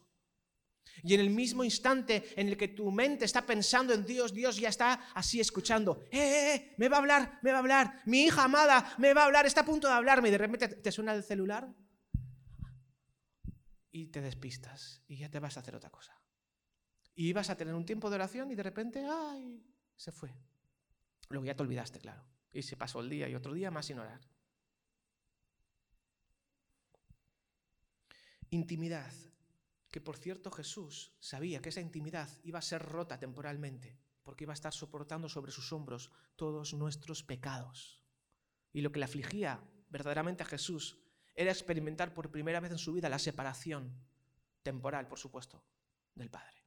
[1.02, 4.56] Y en el mismo instante en el que tu mente está pensando en Dios, Dios
[4.56, 6.04] ya está así escuchando.
[6.10, 6.74] ¡Eh, eh, eh!
[6.78, 8.02] Me va a hablar, me va a hablar.
[8.06, 10.28] Mi hija amada me va a hablar, está a punto de hablarme.
[10.28, 11.68] Y de repente te suena el celular
[13.90, 16.18] y te despistas y ya te vas a hacer otra cosa.
[17.14, 19.62] Y ibas a tener un tiempo de oración y de repente, ¡ay!
[19.96, 20.34] Se fue.
[21.28, 22.24] Luego ya te olvidaste, claro.
[22.52, 24.20] Y se pasó el día y otro día más sin orar.
[28.56, 29.12] Intimidad,
[29.90, 34.54] que por cierto Jesús sabía que esa intimidad iba a ser rota temporalmente, porque iba
[34.54, 38.02] a estar soportando sobre sus hombros todos nuestros pecados.
[38.72, 40.98] Y lo que le afligía verdaderamente a Jesús
[41.34, 43.94] era experimentar por primera vez en su vida la separación
[44.62, 45.62] temporal, por supuesto,
[46.14, 46.64] del Padre.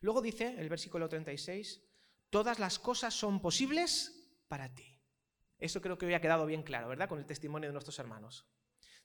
[0.00, 1.82] Luego dice el versículo 36,
[2.30, 4.98] todas las cosas son posibles para ti.
[5.58, 7.10] Eso creo que hoy ha quedado bien claro, ¿verdad?
[7.10, 8.48] Con el testimonio de nuestros hermanos.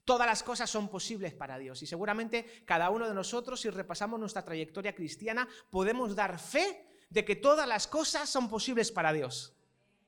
[0.06, 4.20] Todas las cosas son posibles para Dios y seguramente cada uno de nosotros, si repasamos
[4.20, 9.54] nuestra trayectoria cristiana, podemos dar fe de que todas las cosas son posibles para Dios.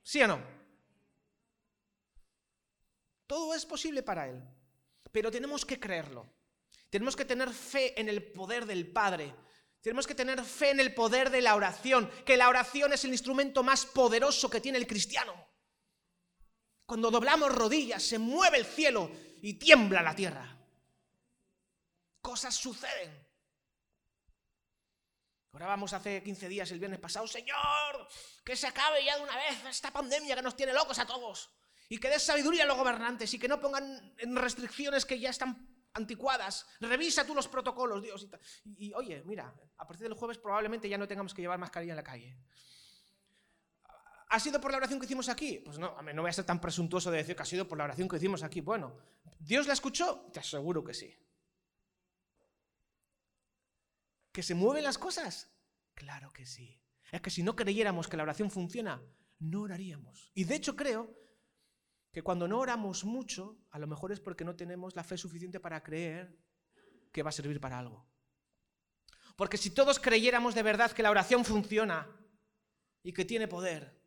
[0.03, 0.39] ¿Sí o no?
[3.25, 4.41] Todo es posible para Él,
[5.11, 6.27] pero tenemos que creerlo.
[6.91, 9.33] Tenemos que tener fe en el poder del Padre.
[9.81, 13.11] Tenemos que tener fe en el poder de la oración, que la oración es el
[13.11, 15.33] instrumento más poderoso que tiene el cristiano.
[16.85, 20.57] Cuando doblamos rodillas, se mueve el cielo y tiembla la tierra.
[22.21, 23.27] Cosas suceden.
[25.51, 28.07] Orábamos hace 15 días, el viernes pasado, Señor,
[28.43, 31.49] que se acabe ya de una vez esta pandemia que nos tiene locos a todos.
[31.89, 35.29] Y que des sabiduría a los gobernantes y que no pongan en restricciones que ya
[35.29, 36.67] están anticuadas.
[36.79, 38.27] Revisa tú los protocolos, Dios.
[38.65, 41.93] Y, y, oye, mira, a partir del jueves probablemente ya no tengamos que llevar mascarilla
[41.93, 42.37] en la calle.
[44.29, 45.61] ¿Ha sido por la oración que hicimos aquí?
[45.63, 47.85] Pues no, no voy a ser tan presuntuoso de decir que ha sido por la
[47.85, 48.59] oración que hicimos aquí.
[48.61, 48.93] Bueno,
[49.39, 50.29] ¿Dios la escuchó?
[50.33, 51.15] Te aseguro que sí.
[54.31, 55.49] ¿Que se mueven las cosas?
[55.93, 56.81] Claro que sí.
[57.11, 59.01] Es que si no creyéramos que la oración funciona,
[59.39, 60.31] no oraríamos.
[60.33, 61.15] Y de hecho creo
[62.11, 65.59] que cuando no oramos mucho, a lo mejor es porque no tenemos la fe suficiente
[65.59, 66.37] para creer
[67.11, 68.05] que va a servir para algo.
[69.35, 72.07] Porque si todos creyéramos de verdad que la oración funciona
[73.03, 73.97] y que tiene poder,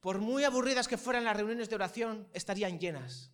[0.00, 3.32] por muy aburridas que fueran las reuniones de oración, estarían llenas.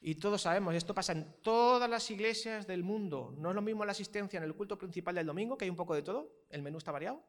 [0.00, 3.34] Y todos sabemos, esto pasa en todas las iglesias del mundo.
[3.36, 5.76] No es lo mismo la asistencia en el culto principal del domingo, que hay un
[5.76, 7.24] poco de todo, el menú está variado,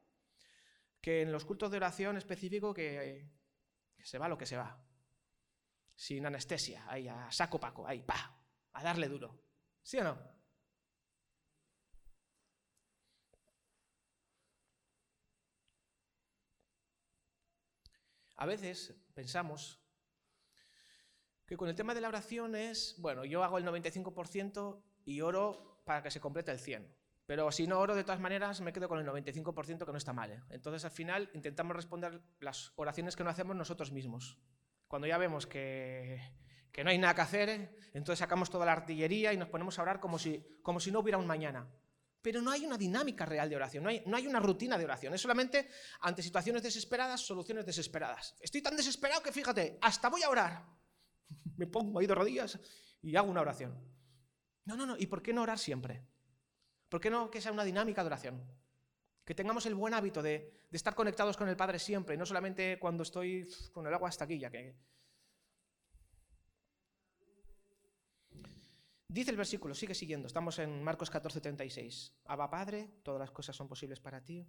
[1.02, 3.28] que en los cultos de oración específico que,
[4.04, 4.80] se va lo que se va.
[5.96, 8.40] Sin anestesia, ahí a saco paco, ahí, pa,
[8.74, 9.42] a darle duro.
[9.82, 10.39] ¿Sí o no?
[18.40, 19.84] A veces pensamos
[21.46, 25.84] que con el tema de la oración es, bueno, yo hago el 95% y oro
[25.86, 26.88] para que se complete el 100%.
[27.26, 30.14] Pero si no oro, de todas maneras, me quedo con el 95% que no está
[30.14, 30.32] mal.
[30.32, 30.42] ¿eh?
[30.52, 34.40] Entonces, al final, intentamos responder las oraciones que no hacemos nosotros mismos.
[34.88, 36.22] Cuando ya vemos que,
[36.72, 39.82] que no hay nada que hacer, entonces sacamos toda la artillería y nos ponemos a
[39.82, 41.68] orar como si, como si no hubiera un mañana.
[42.22, 44.84] Pero no hay una dinámica real de oración, no hay, no hay, una rutina de
[44.84, 45.70] oración, es solamente
[46.02, 48.36] ante situaciones desesperadas, soluciones desesperadas.
[48.42, 50.80] Estoy tan desesperado que fíjate, hasta voy a orar
[51.58, 52.60] me pongo ahí de rodillas
[53.02, 53.78] y hago una oración.
[54.66, 54.96] No, no, no.
[54.98, 56.06] ¿Y por qué no orar siempre?
[56.90, 58.44] ¿Por qué no que sea una dinámica de oración?
[59.26, 63.04] Que tengamos el buen hábito de, estar conectados con el Padre siempre, no solamente cuando
[63.04, 64.76] estoy con el agua hasta aquí, ya que...
[69.12, 72.14] Dice el versículo, sigue siguiendo, estamos en Marcos 14, 36.
[72.26, 74.48] Abba Padre, todas las cosas son posibles para ti.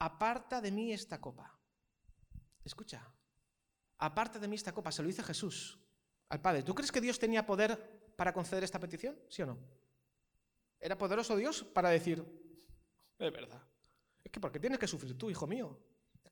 [0.00, 1.56] Aparta de mí esta copa.
[2.64, 3.08] Escucha,
[3.98, 5.78] aparte de mí esta copa, se lo dice Jesús
[6.28, 6.64] al Padre.
[6.64, 9.16] ¿Tú crees que Dios tenía poder para conceder esta petición?
[9.28, 9.58] ¿Sí o no?
[10.80, 12.18] ¿Era poderoso Dios para decir,
[13.16, 13.62] es verdad?
[14.24, 15.80] Es que porque tienes que sufrir tú, hijo mío.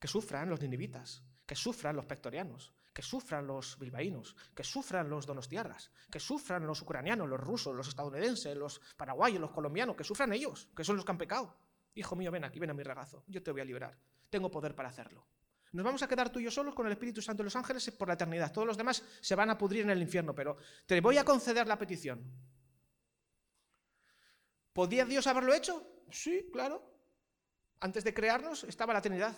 [0.01, 5.27] Que sufran los ninivitas, que sufran los pectorianos, que sufran los bilbaínos, que sufran los
[5.27, 10.33] donostiarras, que sufran los ucranianos, los rusos, los estadounidenses, los paraguayos, los colombianos, que sufran
[10.33, 11.57] ellos, que son los que han pecado.
[11.97, 13.99] Hijo mío, ven aquí, ven a mi regazo, yo te voy a liberar.
[14.31, 15.27] Tengo poder para hacerlo.
[15.73, 17.91] Nos vamos a quedar tú y yo solos con el Espíritu Santo y los ángeles
[17.91, 18.53] por la eternidad.
[18.53, 21.67] Todos los demás se van a pudrir en el infierno, pero te voy a conceder
[21.67, 22.23] la petición.
[24.73, 25.85] ¿Podía Dios haberlo hecho?
[26.13, 26.81] Sí, claro.
[27.81, 29.37] Antes de crearnos estaba la Trinidad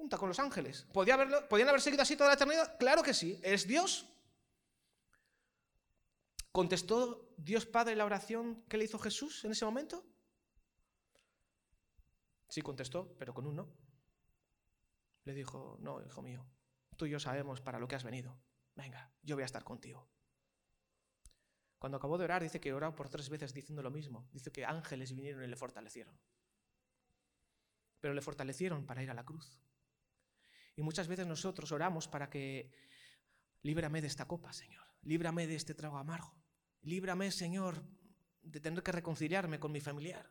[0.00, 0.86] junta con los ángeles.
[0.94, 2.78] ¿Podía haberlo, ¿Podían haber seguido así toda la eternidad?
[2.78, 3.38] Claro que sí.
[3.42, 4.08] ¿Es Dios?
[6.52, 10.02] ¿Contestó Dios Padre la oración que le hizo Jesús en ese momento?
[12.48, 13.68] Sí, contestó, pero con un no.
[15.24, 16.46] Le dijo, no, hijo mío,
[16.96, 18.40] tú y yo sabemos para lo que has venido.
[18.74, 20.08] Venga, yo voy a estar contigo.
[21.78, 24.28] Cuando acabó de orar, dice que oró por tres veces diciendo lo mismo.
[24.32, 26.18] Dice que ángeles vinieron y le fortalecieron.
[28.00, 29.60] Pero le fortalecieron para ir a la cruz.
[30.76, 32.70] Y muchas veces nosotros oramos para que
[33.62, 34.84] líbrame de esta copa, Señor.
[35.02, 36.34] Líbrame de este trago amargo.
[36.82, 37.84] Líbrame, Señor,
[38.42, 40.30] de tener que reconciliarme con mi familiar.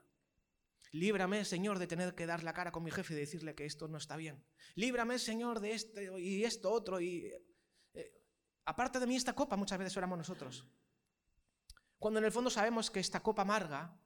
[0.91, 3.87] Líbrame, Señor, de tener que dar la cara con mi jefe y decirle que esto
[3.87, 4.43] no está bien.
[4.75, 6.99] Líbrame, Señor, de esto y esto otro.
[6.99, 7.31] Y
[7.93, 8.11] eh,
[8.65, 10.67] aparte de mí esta copa, muchas veces oramos nosotros.
[11.99, 14.01] Cuando en el fondo sabemos que esta copa amarga,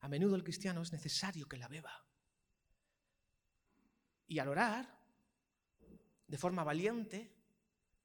[0.00, 2.06] a menudo el cristiano es necesario que la beba.
[4.26, 4.97] Y al orar,
[6.28, 7.34] de forma valiente,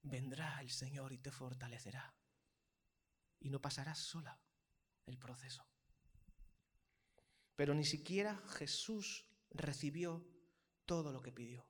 [0.02, 2.16] vendrá el Señor y te fortalecerá.
[3.40, 4.40] Y no pasarás sola
[5.06, 5.68] el proceso.
[7.56, 10.26] Pero ni siquiera Jesús recibió
[10.86, 11.68] todo lo que pidió.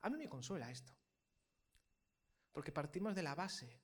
[0.00, 0.96] A mí me consuela esto.
[2.52, 3.82] Porque partimos de la base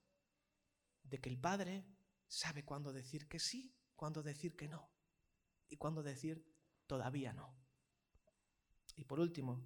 [1.02, 1.84] de que el Padre
[2.26, 4.90] sabe cuándo decir que sí, cuándo decir que no
[5.68, 6.44] y cuándo decir
[6.86, 7.54] todavía no.
[8.96, 9.62] Y por último,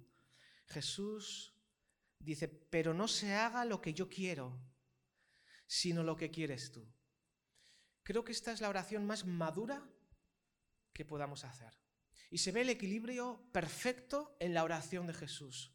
[0.67, 1.56] Jesús
[2.19, 4.59] dice, pero no se haga lo que yo quiero,
[5.65, 6.87] sino lo que quieres tú.
[8.03, 9.85] Creo que esta es la oración más madura
[10.93, 11.73] que podamos hacer.
[12.29, 15.73] Y se ve el equilibrio perfecto en la oración de Jesús.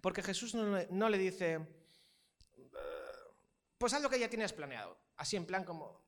[0.00, 2.68] Porque Jesús no, le dice, eh,
[3.76, 4.98] pues haz lo que ya tienes planeado.
[5.16, 6.06] Así en plan como,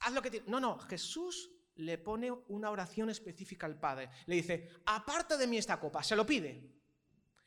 [0.00, 0.48] haz lo que tienes.
[0.48, 4.10] No, no, Jesús le pone una oración específica al Padre.
[4.26, 6.81] Le dice, aparta de mí esta copa, se lo pide.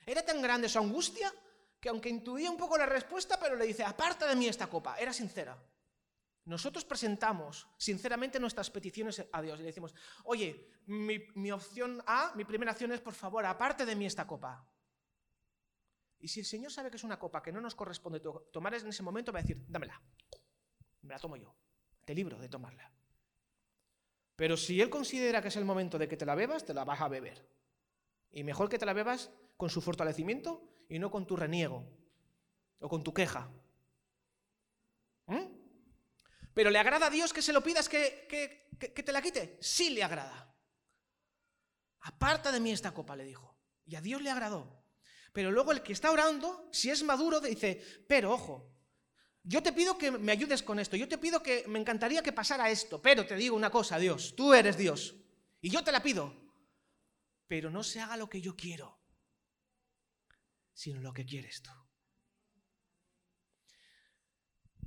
[0.05, 1.33] Era tan grande su angustia
[1.79, 4.97] que aunque intuía un poco la respuesta, pero le dice, aparta de mí esta copa.
[4.97, 5.57] Era sincera.
[6.45, 9.95] Nosotros presentamos sinceramente nuestras peticiones a Dios y le decimos,
[10.25, 14.67] oye, mi, opción A, mi primera acción es, por favor, aparte de mí esta copa.
[16.19, 18.87] Y si el Señor sabe que es una copa que no nos corresponde tomar en
[18.87, 19.99] ese momento, va a decir, dámela,
[21.01, 21.55] me la tomo yo,
[22.03, 22.91] te libro de tomarla.
[24.35, 26.83] Pero si Él considera que es el momento de que te la bebas, te la
[26.83, 27.47] vas a beber.
[28.35, 31.83] Y mejor que te la bebas con su fortalecimiento y no con tu reniego
[32.79, 33.49] o con tu queja.
[35.25, 35.45] ¿Mm?
[36.53, 38.27] Pero ¿le agrada a Dios que se lo pidas que,
[38.77, 39.57] que te la quite?
[39.61, 40.53] Sí le agrada.
[42.01, 43.57] Aparta de mí esta copa, le dijo.
[43.85, 44.83] Y a Dios le agradó.
[45.33, 48.69] Pero luego el que está orando, si es maduro, dice, pero ojo,
[49.43, 52.31] yo te pido que me ayudes con esto, yo te pido que me encantaría que
[52.31, 55.15] pasara esto, pero te digo una cosa, Dios, tú eres Dios,
[55.61, 56.44] y yo te la pido,
[57.47, 58.99] pero no se haga lo que yo quiero,
[60.73, 61.71] sino lo que quieres tú.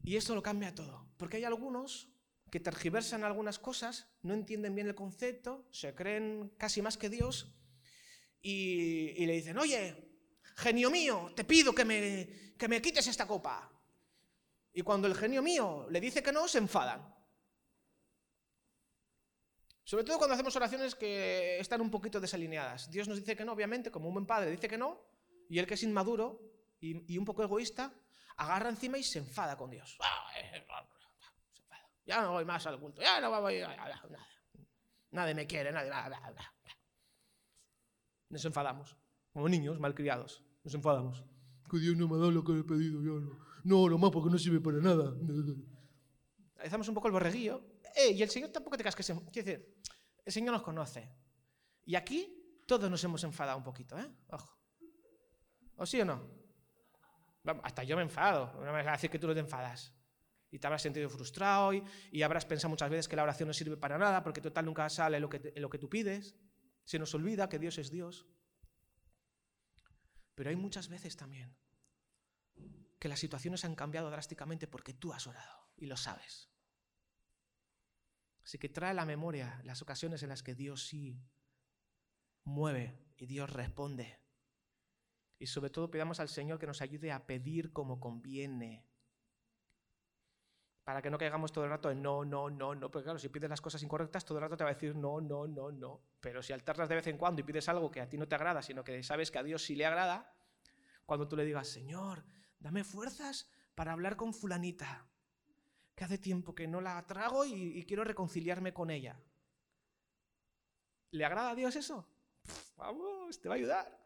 [0.02, 2.08] Y esto lo cambia todo, porque hay algunos
[2.50, 7.54] que tergiversan algunas cosas, no entienden bien el concepto, se creen casi más que Dios,
[8.40, 10.08] y, y le dicen, oye,
[10.56, 13.70] genio mío, te pido que me, que me quites esta copa.
[14.72, 17.17] Y cuando el genio mío le dice que no, se enfadan.
[19.88, 22.90] Sobre todo cuando hacemos oraciones que están un poquito desalineadas.
[22.90, 25.00] Dios nos dice que no, obviamente, como un buen padre dice que no,
[25.48, 26.42] y él que es inmaduro
[26.78, 27.90] y, un poco egoísta,
[28.36, 29.96] agarra encima y se enfada con Dios.
[32.04, 34.02] Ya no voy más al culto, ya no voy, a nada.
[35.12, 36.20] Nadie me quiere, nadie, nada,
[38.28, 38.94] Nos enfadamos,
[39.32, 40.44] como niños malcriados.
[40.64, 41.24] Nos enfadamos.
[41.70, 43.38] Que Dios no me ha dado lo que le he pedido, yo no.
[43.64, 45.14] No, nomás porque no sirve para nada.
[46.58, 47.77] Hacemos un poco el borreguillo.
[47.94, 49.12] Eh, y el Señor tampoco te casques.
[49.32, 49.76] Quiere decir,
[50.24, 51.10] el Señor nos conoce.
[51.84, 54.06] Y aquí todos nos hemos enfadado un poquito, ¿eh?
[54.28, 54.58] Ojo.
[55.76, 56.38] ¿O sí o no?
[57.62, 58.52] hasta yo me enfado.
[58.54, 59.94] No me vas a decir que tú no te enfadas.
[60.50, 63.52] Y te habrás sentido frustrado y, y, habrás pensado muchas veces que la oración no
[63.52, 66.36] sirve para nada porque total nunca sale lo que, lo que tú pides.
[66.84, 68.26] Se nos olvida que Dios es Dios.
[70.34, 71.56] Pero hay muchas veces también
[72.98, 76.47] que las situaciones han cambiado drásticamente porque tú has orado y lo sabes.
[78.48, 81.20] Así que trae a la memoria las ocasiones en las que Dios sí
[82.44, 84.18] mueve y Dios responde.
[85.38, 88.86] Y sobre todo pidamos al Señor que nos ayude a pedir como conviene.
[90.82, 92.90] Para que no caigamos todo el rato en no, no, no, no.
[92.90, 95.20] Porque claro, si pides las cosas incorrectas, todo el rato te va a decir no,
[95.20, 96.00] no, no, no.
[96.18, 98.34] Pero si alternas de vez en cuando y pides algo que a ti no te
[98.34, 100.34] agrada, sino que sabes que a Dios sí le agrada,
[101.04, 102.24] cuando tú le digas, Señor,
[102.58, 105.06] dame fuerzas para hablar con fulanita,
[105.98, 109.20] que hace tiempo que no la trago y, quiero reconciliarme con ella.
[111.10, 112.08] ¿Le agrada a Dios eso?
[112.76, 114.00] vamos, te va a ayudar.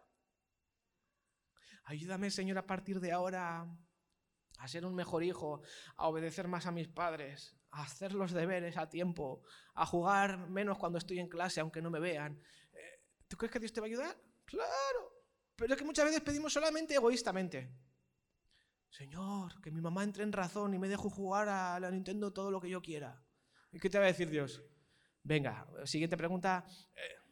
[1.85, 3.67] Ayúdame, Señor, a partir de ahora
[4.57, 5.61] a ser un mejor hijo,
[5.97, 9.43] a obedecer más a mis padres, a hacer los deberes a tiempo,
[9.75, 12.41] a jugar menos cuando estoy en clase aunque no me vean.
[12.73, 14.19] Eh, ¿Tú crees que Dios te va a ayudar?
[14.47, 15.27] Claro.
[15.57, 17.71] Pero es que muchas veces pedimos solamente egoístamente.
[18.93, 22.51] Señor, que mi mamá entre en razón y me deje jugar a la Nintendo todo
[22.51, 23.25] lo que yo quiera.
[23.73, 24.63] ¿Y qué te va a decir Dios?
[25.23, 26.67] Venga, siguiente pregunta.
[26.95, 27.23] Eh,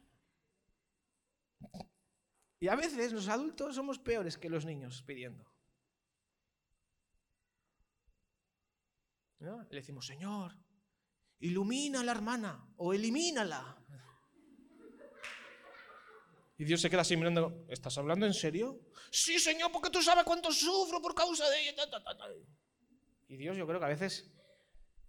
[2.61, 5.51] y a veces los adultos somos peores que los niños pidiendo.
[9.39, 10.57] Le decimos, Señor,
[11.39, 13.80] ilumina a la hermana o elimínala.
[16.61, 18.79] Y Dios se queda así mirando, ¿estás hablando en serio?
[19.09, 21.73] Sí, Señor, porque tú sabes cuánto sufro por causa de ella.
[23.27, 24.31] Y Dios yo creo que a veces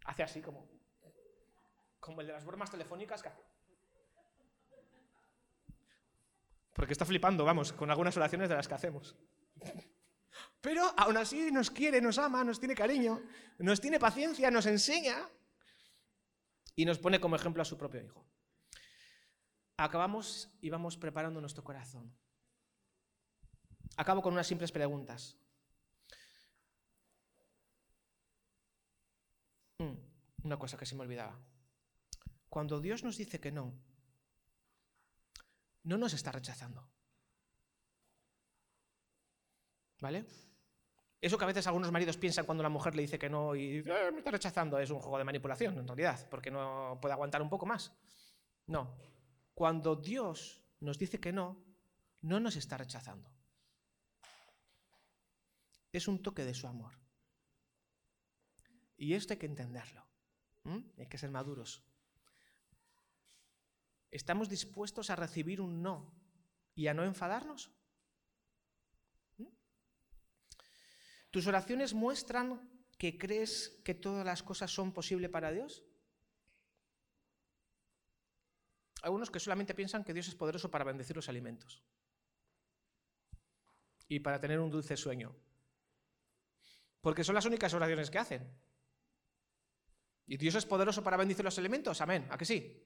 [0.07, 0.67] hace así como,
[2.01, 3.43] como el de las bromas telefónicas que hace.
[6.73, 9.15] Porque está flipando, vamos, con algunas oraciones de las que hacemos.
[10.63, 13.23] Pero aún así nos quiere, nos ama, nos tiene cariño,
[13.59, 15.29] nos tiene paciencia, nos enseña
[16.75, 18.27] y nos pone como ejemplo a su propio hijo.
[19.77, 22.13] Acabamos y vamos preparando nuestro corazón.
[23.97, 25.37] Acabo con unas simples preguntas.
[29.79, 29.97] Mm,
[30.45, 31.39] una cosa que se me olvidaba.
[32.49, 33.75] Cuando Dios nos dice que no,
[35.85, 36.89] no nos está rechazando.
[40.01, 40.27] ¿Vale?
[41.21, 43.79] Eso que a veces algunos maridos piensan cuando la mujer le dice que no y
[43.79, 47.41] eh, me está rechazando es un juego de manipulación, en realidad, porque no puede aguantar
[47.41, 47.93] un poco más.
[48.67, 48.93] No.
[49.55, 51.65] Cuando Dios nos dice que no,
[52.23, 53.31] no nos está rechazando.
[55.93, 56.99] Es un toque de su amor.
[58.97, 60.07] Y esto hay que entenderlo.
[60.97, 61.83] Hay que ser maduros.
[64.11, 66.15] ¿Estamos dispuestos a recibir un no
[66.75, 67.71] y a no enfadarnos?
[71.31, 72.61] ¿Tus oraciones muestran
[72.99, 75.83] que crees que todas las cosas son posibles para Dios?
[79.03, 81.83] Algunos que solamente piensan que Dios es poderoso para bendecir los alimentos
[84.09, 85.35] y para tener un dulce sueño.
[87.01, 88.49] Porque son las únicas oraciones que hacen.
[90.27, 92.01] ¿Y Dios es poderoso para bendecir los alimentos?
[92.01, 92.81] Amén, ¿a que sí?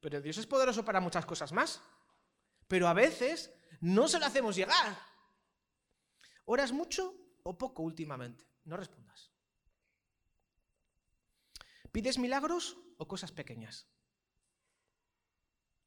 [0.00, 1.82] Pero Dios es poderoso para muchas cosas más.
[2.66, 4.98] Pero a veces no se lo hacemos llegar.
[6.46, 8.46] ¿Oras mucho o poco últimamente?
[8.64, 9.30] No respondas.
[11.92, 13.86] ¿Pides milagros o cosas pequeñas?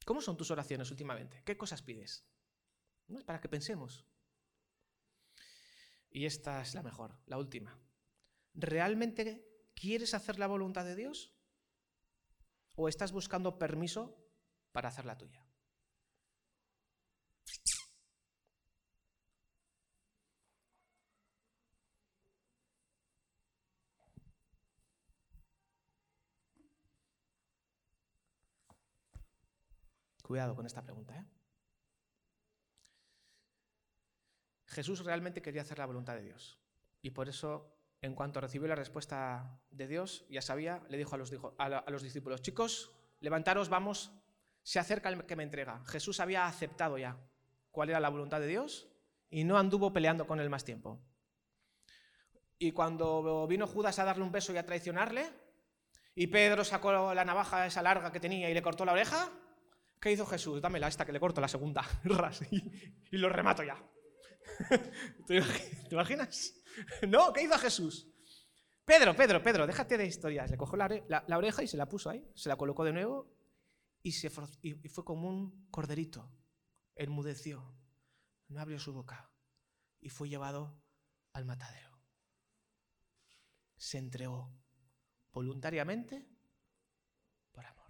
[0.06, 1.42] ¿Cómo son tus oraciones últimamente?
[1.44, 2.26] ¿Qué cosas pides?
[3.08, 3.20] ¿No?
[3.26, 4.06] Para que pensemos.
[6.10, 7.78] Y esta es la mejor, la última.
[8.54, 11.34] ¿Realmente quieres hacer la voluntad de Dios?
[12.76, 14.24] ¿O estás buscando permiso
[14.72, 15.45] para hacer la tuya?
[30.26, 31.16] Cuidado con esta pregunta.
[31.16, 31.24] ¿eh?
[34.66, 36.60] Jesús realmente quería hacer la voluntad de Dios.
[37.04, 41.20] Y por eso, en cuanto recibió la respuesta de Dios, ya sabía, le dijo a
[41.20, 44.14] los, a los discípulos, chicos, levantaros, vamos,
[44.64, 45.84] se acerca el que me entrega.
[45.86, 47.20] Jesús había aceptado ya
[47.70, 48.90] cuál era la voluntad de Dios
[49.30, 51.00] y no anduvo peleando con él más tiempo.
[52.58, 55.30] Y cuando vino Judas a darle un beso y a traicionarle,
[56.16, 59.30] y Pedro sacó la navaja esa larga que tenía y le cortó la oreja,
[60.06, 60.62] ¿qué hizo Jesús?
[60.62, 61.84] Dámela esta que le corto la segunda,
[63.12, 63.76] y lo remato ya.
[65.28, 65.42] ¿Te
[65.90, 66.54] imaginas?
[67.08, 68.08] No, ¿qué hizo Jesús?
[68.84, 70.52] Pedro, Pedro, Pedro, déjate de historias.
[70.52, 73.34] Le cogió la, oreja y se la puso ahí, se la colocó de nuevo
[74.04, 74.30] y, se,
[74.62, 76.32] y fue como un corderito.
[76.96, 77.76] Enmudeció,
[78.50, 79.32] no abrió su boca
[80.02, 80.84] y fue llevado
[81.34, 81.98] al matadero.
[83.78, 84.54] Se entregó
[85.32, 86.28] voluntariamente
[87.54, 87.86] por amor.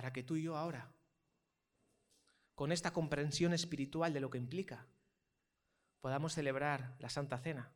[0.00, 0.90] Para que tú y yo ahora
[2.54, 4.86] con esta comprensión espiritual de lo que implica,
[6.00, 7.70] podamos celebrar la Santa Cena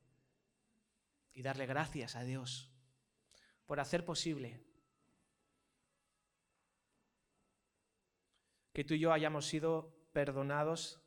[1.34, 2.72] y darle gracias a Dios
[3.66, 4.64] por hacer posible
[8.72, 11.02] que tú y yo hayamos sido perdonados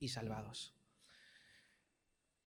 [0.00, 0.77] y salvados.